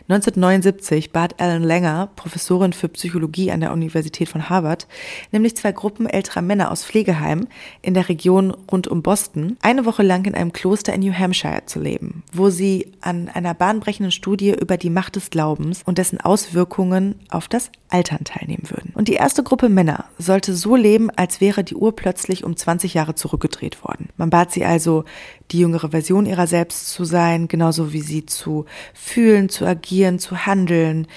1979 0.10 1.12
bat 1.12 1.40
Alan 1.40 1.64
Langer, 1.64 2.10
Professorin 2.18 2.74
für 2.74 2.90
Psychologie 2.90 3.52
an 3.52 3.62
der 3.62 3.72
Universität 3.72 4.28
von 4.28 4.50
Harvard, 4.50 4.86
nämlich 5.32 5.56
zwei 5.56 5.72
Gruppen 5.72 6.08
älterer 6.08 6.42
Männer 6.42 6.72
aus 6.72 6.84
Pflegeheimen 6.84 7.48
in 7.82 7.94
der 7.94 8.10
Region 8.10 8.52
rund 8.70 8.90
um 8.90 9.02
Boston, 9.02 9.56
eine 9.62 9.86
Woche 9.86 10.04
lang 10.04 10.26
in 10.26 10.36
einem 10.36 10.52
Kloster 10.52 10.94
in 10.94 11.02
New 11.02 11.14
Hampshire 11.14 11.66
zu 11.68 11.80
leben, 11.80 12.24
wo 12.34 12.50
sie 12.50 12.92
an 13.00 13.30
einer 13.30 13.54
bahnbrechenden 13.54 14.12
Studie 14.12 14.52
über 14.52 14.76
die 14.76 14.90
Macht 14.90 15.16
des 15.16 15.30
Glaubens 15.30 15.84
und 15.86 15.98
dessen 15.98 16.20
Auswirkungen 16.20 17.16
auf 17.30 17.48
das 17.48 17.72
Altern 17.90 18.26
teilnehmen 18.26 18.70
würden. 18.70 18.92
Und 18.96 19.08
die 19.08 19.14
erste 19.14 19.44
Gruppe 19.44 19.70
Männer 19.70 20.06
sollte 20.18 20.54
so 20.56 20.76
leben, 20.76 21.12
als 21.16 21.40
wäre 21.40 21.64
die 21.64 21.76
Uhr 21.76 21.96
plötzlich 21.96 22.44
um 22.44 22.58
20 22.58 22.94
Jahre 22.96 23.16
zurückgedreht 23.16 23.84
worden. 23.84 24.10
Man 24.18 24.32
bat 24.32 24.52
sie 24.52 24.66
also, 24.66 25.06
die 25.52 25.60
jüngere 25.60 25.90
Version 25.90 26.26
ihrer 26.26 26.48
selbst 26.48 26.90
zu 26.90 27.06
sein, 27.06 27.48
genauso 27.48 27.94
wie 27.94 28.02
sie 28.02 28.26
zu 28.26 28.66
fühlen, 28.94 29.50
zu 29.50 29.66
agieren, 29.66 30.20
zu 30.20 30.46
handeln. 30.46 31.08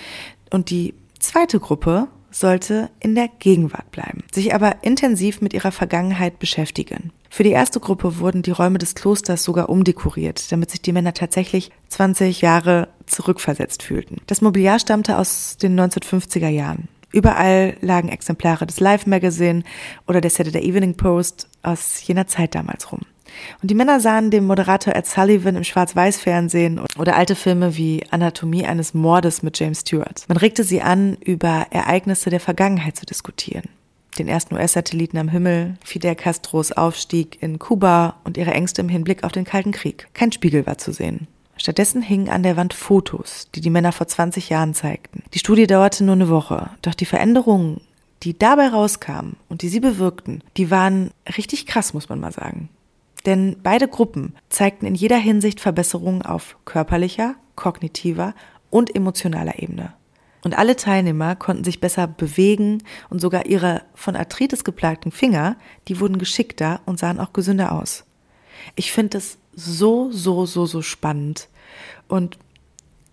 Und 0.50 0.70
die 0.70 0.94
zweite 1.18 1.60
Gruppe 1.60 2.08
sollte 2.30 2.90
in 3.00 3.14
der 3.14 3.28
Gegenwart 3.38 3.90
bleiben, 3.90 4.22
sich 4.32 4.54
aber 4.54 4.84
intensiv 4.84 5.40
mit 5.40 5.54
ihrer 5.54 5.72
Vergangenheit 5.72 6.38
beschäftigen. 6.38 7.12
Für 7.30 7.42
die 7.42 7.50
erste 7.50 7.80
Gruppe 7.80 8.18
wurden 8.18 8.42
die 8.42 8.50
Räume 8.50 8.78
des 8.78 8.94
Klosters 8.94 9.42
sogar 9.42 9.68
umdekoriert, 9.68 10.50
damit 10.52 10.70
sich 10.70 10.82
die 10.82 10.92
Männer 10.92 11.14
tatsächlich 11.14 11.70
20 11.88 12.40
Jahre 12.42 12.88
zurückversetzt 13.06 13.82
fühlten. 13.82 14.16
Das 14.26 14.42
Mobiliar 14.42 14.78
stammte 14.78 15.18
aus 15.18 15.56
den 15.56 15.78
1950er 15.78 16.48
Jahren. 16.48 16.88
Überall 17.12 17.76
lagen 17.80 18.08
Exemplare 18.08 18.66
des 18.66 18.80
Life 18.80 19.08
Magazine 19.08 19.62
oder 20.06 20.20
der 20.20 20.30
Saturday 20.30 20.62
Evening 20.62 20.96
Post 20.96 21.48
aus 21.62 22.06
jener 22.06 22.26
Zeit 22.26 22.54
damals 22.54 22.92
rum. 22.92 23.00
Und 23.62 23.70
die 23.70 23.74
Männer 23.74 24.00
sahen 24.00 24.30
den 24.30 24.46
Moderator 24.46 24.94
Ed 24.94 25.06
Sullivan 25.06 25.56
im 25.56 25.64
Schwarz-Weiß-Fernsehen 25.64 26.80
oder 26.98 27.16
alte 27.16 27.34
Filme 27.34 27.76
wie 27.76 28.04
Anatomie 28.10 28.66
eines 28.66 28.94
Mordes 28.94 29.42
mit 29.42 29.58
James 29.58 29.80
Stewart. 29.80 30.24
Man 30.28 30.38
regte 30.38 30.64
sie 30.64 30.82
an, 30.82 31.16
über 31.24 31.66
Ereignisse 31.70 32.30
der 32.30 32.40
Vergangenheit 32.40 32.96
zu 32.96 33.06
diskutieren. 33.06 33.68
Den 34.18 34.28
ersten 34.28 34.54
US-Satelliten 34.54 35.18
am 35.18 35.28
Himmel, 35.28 35.76
Fidel 35.84 36.14
Castros 36.14 36.72
Aufstieg 36.72 37.42
in 37.42 37.58
Kuba 37.58 38.16
und 38.24 38.36
ihre 38.36 38.52
Ängste 38.52 38.80
im 38.80 38.88
Hinblick 38.88 39.24
auf 39.24 39.32
den 39.32 39.44
Kalten 39.44 39.72
Krieg. 39.72 40.08
Kein 40.14 40.32
Spiegel 40.32 40.66
war 40.66 40.78
zu 40.78 40.92
sehen. 40.92 41.26
Stattdessen 41.58 42.02
hingen 42.02 42.28
an 42.28 42.42
der 42.42 42.56
Wand 42.56 42.74
Fotos, 42.74 43.48
die 43.54 43.60
die 43.60 43.70
Männer 43.70 43.92
vor 43.92 44.06
20 44.06 44.50
Jahren 44.50 44.74
zeigten. 44.74 45.22
Die 45.34 45.38
Studie 45.38 45.66
dauerte 45.66 46.04
nur 46.04 46.14
eine 46.14 46.28
Woche, 46.28 46.70
doch 46.82 46.94
die 46.94 47.06
Veränderungen, 47.06 47.80
die 48.22 48.38
dabei 48.38 48.68
rauskamen 48.68 49.36
und 49.48 49.62
die 49.62 49.68
sie 49.68 49.80
bewirkten, 49.80 50.42
die 50.56 50.70
waren 50.70 51.10
richtig 51.36 51.66
krass, 51.66 51.94
muss 51.94 52.08
man 52.08 52.20
mal 52.20 52.32
sagen. 52.32 52.68
Denn 53.24 53.56
beide 53.62 53.88
Gruppen 53.88 54.34
zeigten 54.48 54.86
in 54.86 54.94
jeder 54.94 55.16
Hinsicht 55.16 55.60
Verbesserungen 55.60 56.22
auf 56.22 56.56
körperlicher, 56.64 57.34
kognitiver 57.56 58.34
und 58.70 58.94
emotionaler 58.94 59.58
Ebene. 59.58 59.94
Und 60.44 60.56
alle 60.56 60.76
Teilnehmer 60.76 61.34
konnten 61.34 61.64
sich 61.64 61.80
besser 61.80 62.06
bewegen 62.06 62.84
und 63.10 63.20
sogar 63.20 63.46
ihre 63.46 63.82
von 63.94 64.14
Arthritis 64.14 64.62
geplagten 64.62 65.10
Finger, 65.10 65.56
die 65.88 65.98
wurden 65.98 66.18
geschickter 66.18 66.80
und 66.86 67.00
sahen 67.00 67.18
auch 67.18 67.32
gesünder 67.32 67.72
aus. 67.72 68.04
Ich 68.76 68.92
finde 68.92 69.18
das 69.18 69.38
so, 69.54 70.12
so, 70.12 70.46
so, 70.46 70.66
so 70.66 70.82
spannend. 70.82 71.48
Und 72.06 72.38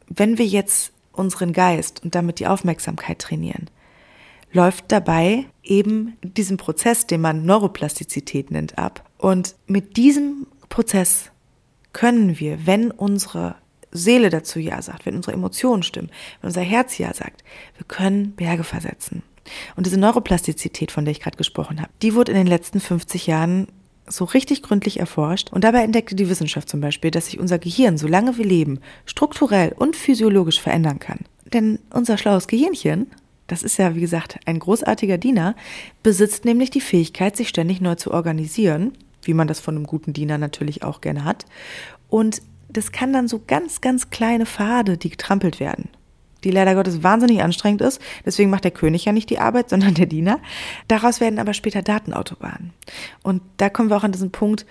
wenn 0.08 0.38
wir 0.38 0.46
jetzt 0.46 0.92
unseren 1.12 1.54
Geist 1.54 2.04
und 2.04 2.13
damit 2.13 2.39
die 2.39 2.48
Aufmerksamkeit 2.48 3.20
trainieren, 3.20 3.70
läuft 4.52 4.92
dabei 4.92 5.46
eben 5.63 6.18
diesen 6.22 6.58
Prozess, 6.58 7.08
den 7.08 7.22
man 7.22 7.46
Neuroplastizität 7.46 8.52
nennt, 8.52 8.78
ab. 8.78 9.10
Und 9.24 9.56
mit 9.68 9.96
diesem 9.96 10.48
Prozess 10.68 11.32
können 11.94 12.42
wir, 12.42 12.68
wenn 12.68 12.92
unsere 12.92 13.56
Seele 13.90 14.30
dazu 14.30 14.60
Ja 14.60 14.82
sagt, 14.82 15.06
wenn 15.06 15.16
unsere 15.16 15.32
Emotionen 15.32 15.82
stimmen, 15.82 16.10
wenn 16.42 16.50
unser 16.50 16.60
Herz 16.60 16.98
Ja 16.98 17.14
sagt, 17.14 17.42
wir 17.78 17.86
können 17.88 18.34
Berge 18.34 18.66
versetzen. 18.66 19.24
Und 19.78 19.86
diese 19.86 19.98
Neuroplastizität, 19.98 20.92
von 20.92 21.06
der 21.06 21.14
ich 21.14 21.22
gerade 21.22 21.38
gesprochen 21.38 21.80
habe, 21.80 21.90
die 22.02 22.16
wurde 22.16 22.34
in 22.34 22.38
den 22.38 22.48
letzten 22.48 22.82
50 22.82 23.26
Jahren 23.26 23.68
so 24.08 24.26
richtig 24.26 24.62
gründlich 24.62 25.00
erforscht. 25.00 25.54
Und 25.54 25.64
dabei 25.64 25.84
entdeckte 25.84 26.16
die 26.16 26.28
Wissenschaft 26.28 26.68
zum 26.68 26.82
Beispiel, 26.82 27.10
dass 27.10 27.28
sich 27.28 27.40
unser 27.40 27.60
Gehirn, 27.60 27.98
solange 27.98 28.38
wir 28.38 28.46
leben, 28.46 28.82
strukturell 29.06 29.72
und 29.72 29.96
physiologisch 29.96 30.60
verändern 30.60 31.00
kann. 31.00 31.20
Denn 31.46 31.80
unser 31.94 32.18
schlaues 32.18 32.50
Gehirnchen 32.50 33.08
das 33.48 33.62
ist 33.62 33.78
ja, 33.78 33.94
wie 33.94 34.02
gesagt, 34.02 34.40
ein 34.46 34.58
großartiger 34.58 35.18
Diener, 35.18 35.56
besitzt 36.02 36.46
nämlich 36.46 36.72
die 36.72 36.82
Fähigkeit, 36.82 37.36
sich 37.36 37.50
ständig 37.50 37.82
neu 37.82 37.96
zu 37.96 38.12
organisieren, 38.12 38.94
wie 39.28 39.34
man 39.34 39.48
das 39.48 39.60
von 39.60 39.76
einem 39.76 39.86
guten 39.86 40.14
Diener 40.14 40.38
natürlich 40.38 40.84
auch 40.84 41.02
gerne 41.02 41.26
hat. 41.26 41.46
Und 42.10 42.42
das 42.70 42.92
kann 42.92 43.14
dann 43.14 43.28
so 43.28 43.42
ganz, 43.46 43.82
ganz 43.82 44.10
kleine 44.10 44.46
Pfade, 44.46 44.98
die 44.98 45.10
getrampelt 45.10 45.60
werden, 45.60 45.90
die 46.44 46.52
leider 46.52 46.76
Gottes 46.76 47.04
wahnsinnig 47.04 47.42
anstrengend 47.42 47.82
ist. 47.82 48.02
Deswegen 48.26 48.50
macht 48.50 48.64
der 48.64 48.72
König 48.72 49.06
ja 49.06 49.12
nicht 49.12 49.30
die 49.30 49.40
Arbeit, 49.40 49.70
sondern 49.72 49.94
der 49.94 50.08
Diener. 50.08 50.40
Daraus 50.88 51.22
werden 51.22 51.40
aber 51.40 51.54
später 51.54 51.82
Datenautobahnen. 51.82 52.74
Und 53.22 53.42
da 53.58 53.70
kommen 53.70 53.90
wir 53.90 53.98
auch 53.98 54.04
an 54.04 54.12
diesen 54.12 54.32
Punkt, 54.32 54.66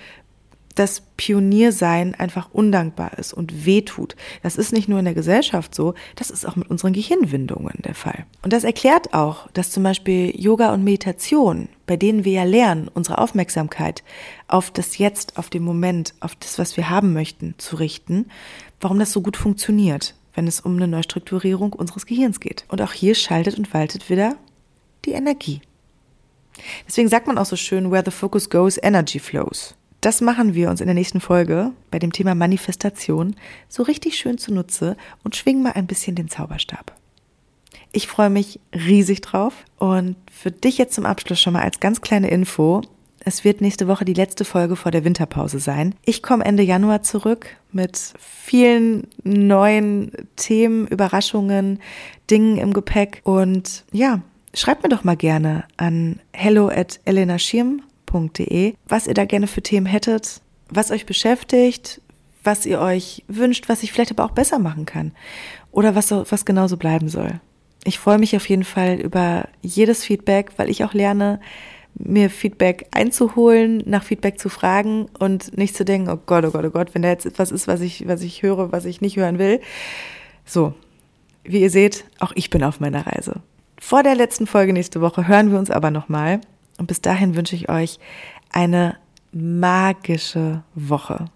dass 0.75 1.03
Pioniersein 1.17 2.15
einfach 2.15 2.49
undankbar 2.53 3.19
ist 3.19 3.33
und 3.33 3.67
wehtut. 3.67 4.17
Das 4.43 4.57
ist 4.57 4.73
nicht 4.73 4.89
nur 4.89 4.99
in 4.99 5.05
der 5.05 5.15
Gesellschaft 5.15 5.75
so, 5.75 5.95
das 6.17 6.31
ist 6.31 6.47
auch 6.47 6.57
mit 6.57 6.71
unseren 6.71 6.93
Gehirnwindungen 6.93 7.75
der 7.79 7.95
Fall. 7.95 8.25
Und 8.43 8.53
das 8.53 8.65
erklärt 8.65 9.15
auch, 9.15 9.49
dass 9.53 9.71
zum 9.71 9.83
Beispiel 9.83 10.33
Yoga 10.39 10.73
und 10.73 10.85
Meditation, 10.85 11.69
bei 11.87 11.97
denen 11.97 12.25
wir 12.25 12.33
ja 12.33 12.45
lernen, 12.45 12.89
unsere 12.93 13.19
Aufmerksamkeit 13.19 14.03
auf 14.49 14.71
das 14.71 14.99
Jetzt, 14.99 15.39
auf 15.39 15.51
den 15.51 15.63
Moment, 15.63 16.15
auf 16.21 16.35
das, 16.37 16.59
was 16.59 16.77
wir 16.77 16.91
haben 16.91 17.13
möchten, 17.13 17.55
zu 17.59 17.77
richten, 17.77 18.27
warum 18.81 18.99
das 18.99 19.13
so 19.13 19.21
gut 19.21 19.37
funktioniert, 19.37 20.15
wenn 20.35 20.47
es 20.47 20.61
um 20.61 20.77
eine 20.77 20.89
Neustrukturierung 20.89 21.73
unseres 21.73 22.07
Gehirns 22.07 22.41
geht. 22.41 22.65
Und 22.69 22.81
auch 22.83 22.93
hier 22.93 23.15
schaltet 23.15 23.59
und 23.59 23.73
waltet 23.75 24.09
wieder 24.11 24.37
die 25.05 25.13
Energie. 25.13 25.61
Deswegen 26.87 27.09
sagt 27.09 27.27
man 27.27 27.39
auch 27.39 27.47
so 27.47 27.57
schön, 27.57 27.91
where 27.91 28.03
the 28.05 28.11
focus 28.11 28.49
goes, 28.49 28.79
energy 28.83 29.19
flows. 29.19 29.75
Das 30.03 30.21
machen 30.21 30.55
wir 30.55 30.69
uns 30.69 30.81
in 30.81 30.88
der 30.88 30.97
nächsten 30.97 31.21
Folge 31.21 31.71
bei 31.93 32.01
dem 32.01 32.12
Thema 32.12 32.35
Manifestation 32.35 33.37
so 33.69 33.85
richtig 33.85 34.17
schön 34.17 34.37
zunutze 34.37 34.97
und 35.23 35.37
schwingen 35.37 35.62
mal 35.62 35.75
ein 35.75 35.87
bisschen 35.87 36.17
den 36.17 36.29
Zauberstab. 36.29 36.93
Ich 37.93 38.09
freue 38.09 38.29
mich 38.29 38.59
riesig 38.75 39.21
drauf 39.21 39.55
und 39.79 40.17
für 40.29 40.51
dich 40.51 40.77
jetzt 40.77 40.95
zum 40.95 41.07
Abschluss 41.07 41.41
schon 41.41 41.53
mal 41.53 41.62
als 41.62 41.79
ganz 41.79 42.01
kleine 42.01 42.31
Info. 42.31 42.83
Es 43.21 43.45
wird 43.45 43.61
nächste 43.61 43.87
Woche 43.87 44.05
die 44.05 44.12
letzte 44.12 44.45
Folge 44.45 44.75
vor 44.75 44.91
der 44.91 45.05
Winterpause 45.05 45.61
sein. 45.61 45.95
Ich 46.05 46.21
komme 46.21 46.45
Ende 46.45 46.65
Januar 46.65 47.05
zurück 47.05 47.47
mit 47.71 47.97
vielen 48.19 49.07
neuen 49.23 50.11
Themen, 50.35 50.88
Überraschungen, 50.88 51.79
Dingen 52.29 52.59
im 52.59 52.73
Gepäck 52.73 53.21
und 53.23 53.85
ja, 53.93 54.21
schreibt 54.53 54.83
mir 54.83 54.88
doch 54.88 55.05
mal 55.05 55.17
gerne 55.17 55.62
an 55.77 56.19
hello 56.33 56.69
at 56.69 56.99
elenaschirm 57.05 57.83
www.mama-mama.de, 58.12 58.75
was 58.87 59.07
ihr 59.07 59.14
da 59.14 59.25
gerne 59.25 59.46
für 59.46 59.62
Themen 59.62 59.87
hättet, 59.87 60.40
was 60.68 60.90
euch 60.90 61.07
beschäftigt, 61.07 62.01
was 62.44 62.66
ihr 62.66 62.81
euch 62.81 63.25
wünscht, 63.29 63.68
was 63.68 63.83
ich 63.83 63.92
vielleicht 63.92 64.11
aber 64.11 64.25
auch 64.25 64.33
besser 64.33 64.59
machen 64.59 64.87
kann 64.87 65.12
oder 65.70 65.94
was, 65.94 66.11
was 66.11 66.44
genauso 66.44 66.77
bleiben 66.77 67.09
soll. 67.09 67.40
Ich 67.85 67.98
freue 67.98 68.18
mich 68.18 68.37
auf 68.37 68.48
jeden 68.48 68.64
Fall 68.64 69.01
über 69.01 69.48
jedes 69.61 70.05
Feedback, 70.05 70.53
weil 70.57 70.70
ich 70.70 70.85
auch 70.85 70.94
lerne, 70.94 71.40
mir 71.94 72.31
Feedback 72.31 72.87
einzuholen, 72.92 73.83
nach 73.85 74.03
Feedback 74.03 74.38
zu 74.38 74.48
fragen 74.48 75.07
und 75.18 75.57
nicht 75.59 75.77
zu 75.77 75.85
denken, 75.85 76.09
oh 76.09 76.18
Gott, 76.25 76.44
oh 76.44 76.51
Gott, 76.51 76.64
oh 76.64 76.70
Gott, 76.70 76.94
wenn 76.94 77.03
da 77.03 77.09
jetzt 77.09 77.27
etwas 77.27 77.51
ist, 77.51 77.68
was 77.68 77.81
ich, 77.81 78.09
was 78.09 78.22
ich 78.22 78.42
höre, 78.42 78.72
was 78.72 78.87
ich 78.87 79.01
nicht 79.01 79.16
hören 79.16 79.38
will. 79.38 79.61
So, 80.46 80.75
wie 81.44 81.61
ihr 81.61 81.70
seht, 81.70 82.05
auch 82.18 82.33
ich 82.35 82.51
bin 82.51 82.64
auf 82.64 82.81
meiner 82.81 83.07
Reise. 83.07 83.42
Vor 83.79 84.03
der 84.03 84.14
letzten 84.14 84.46
Folge 84.46 84.72
nächste 84.72 85.01
Woche 85.01 85.27
hören 85.29 85.51
wir 85.51 85.59
uns 85.59 85.70
aber 85.70 85.90
nochmal. 85.90 86.40
Und 86.83 86.88
bis 86.88 87.01
dahin 87.01 87.37
wünsche 87.37 87.55
ich 87.55 87.68
euch 87.68 88.01
eine 88.51 88.97
magische 89.31 90.64
Woche. 90.75 91.27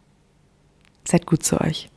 Seid 1.05 1.25
gut 1.25 1.45
zu 1.45 1.61
euch. 1.61 1.89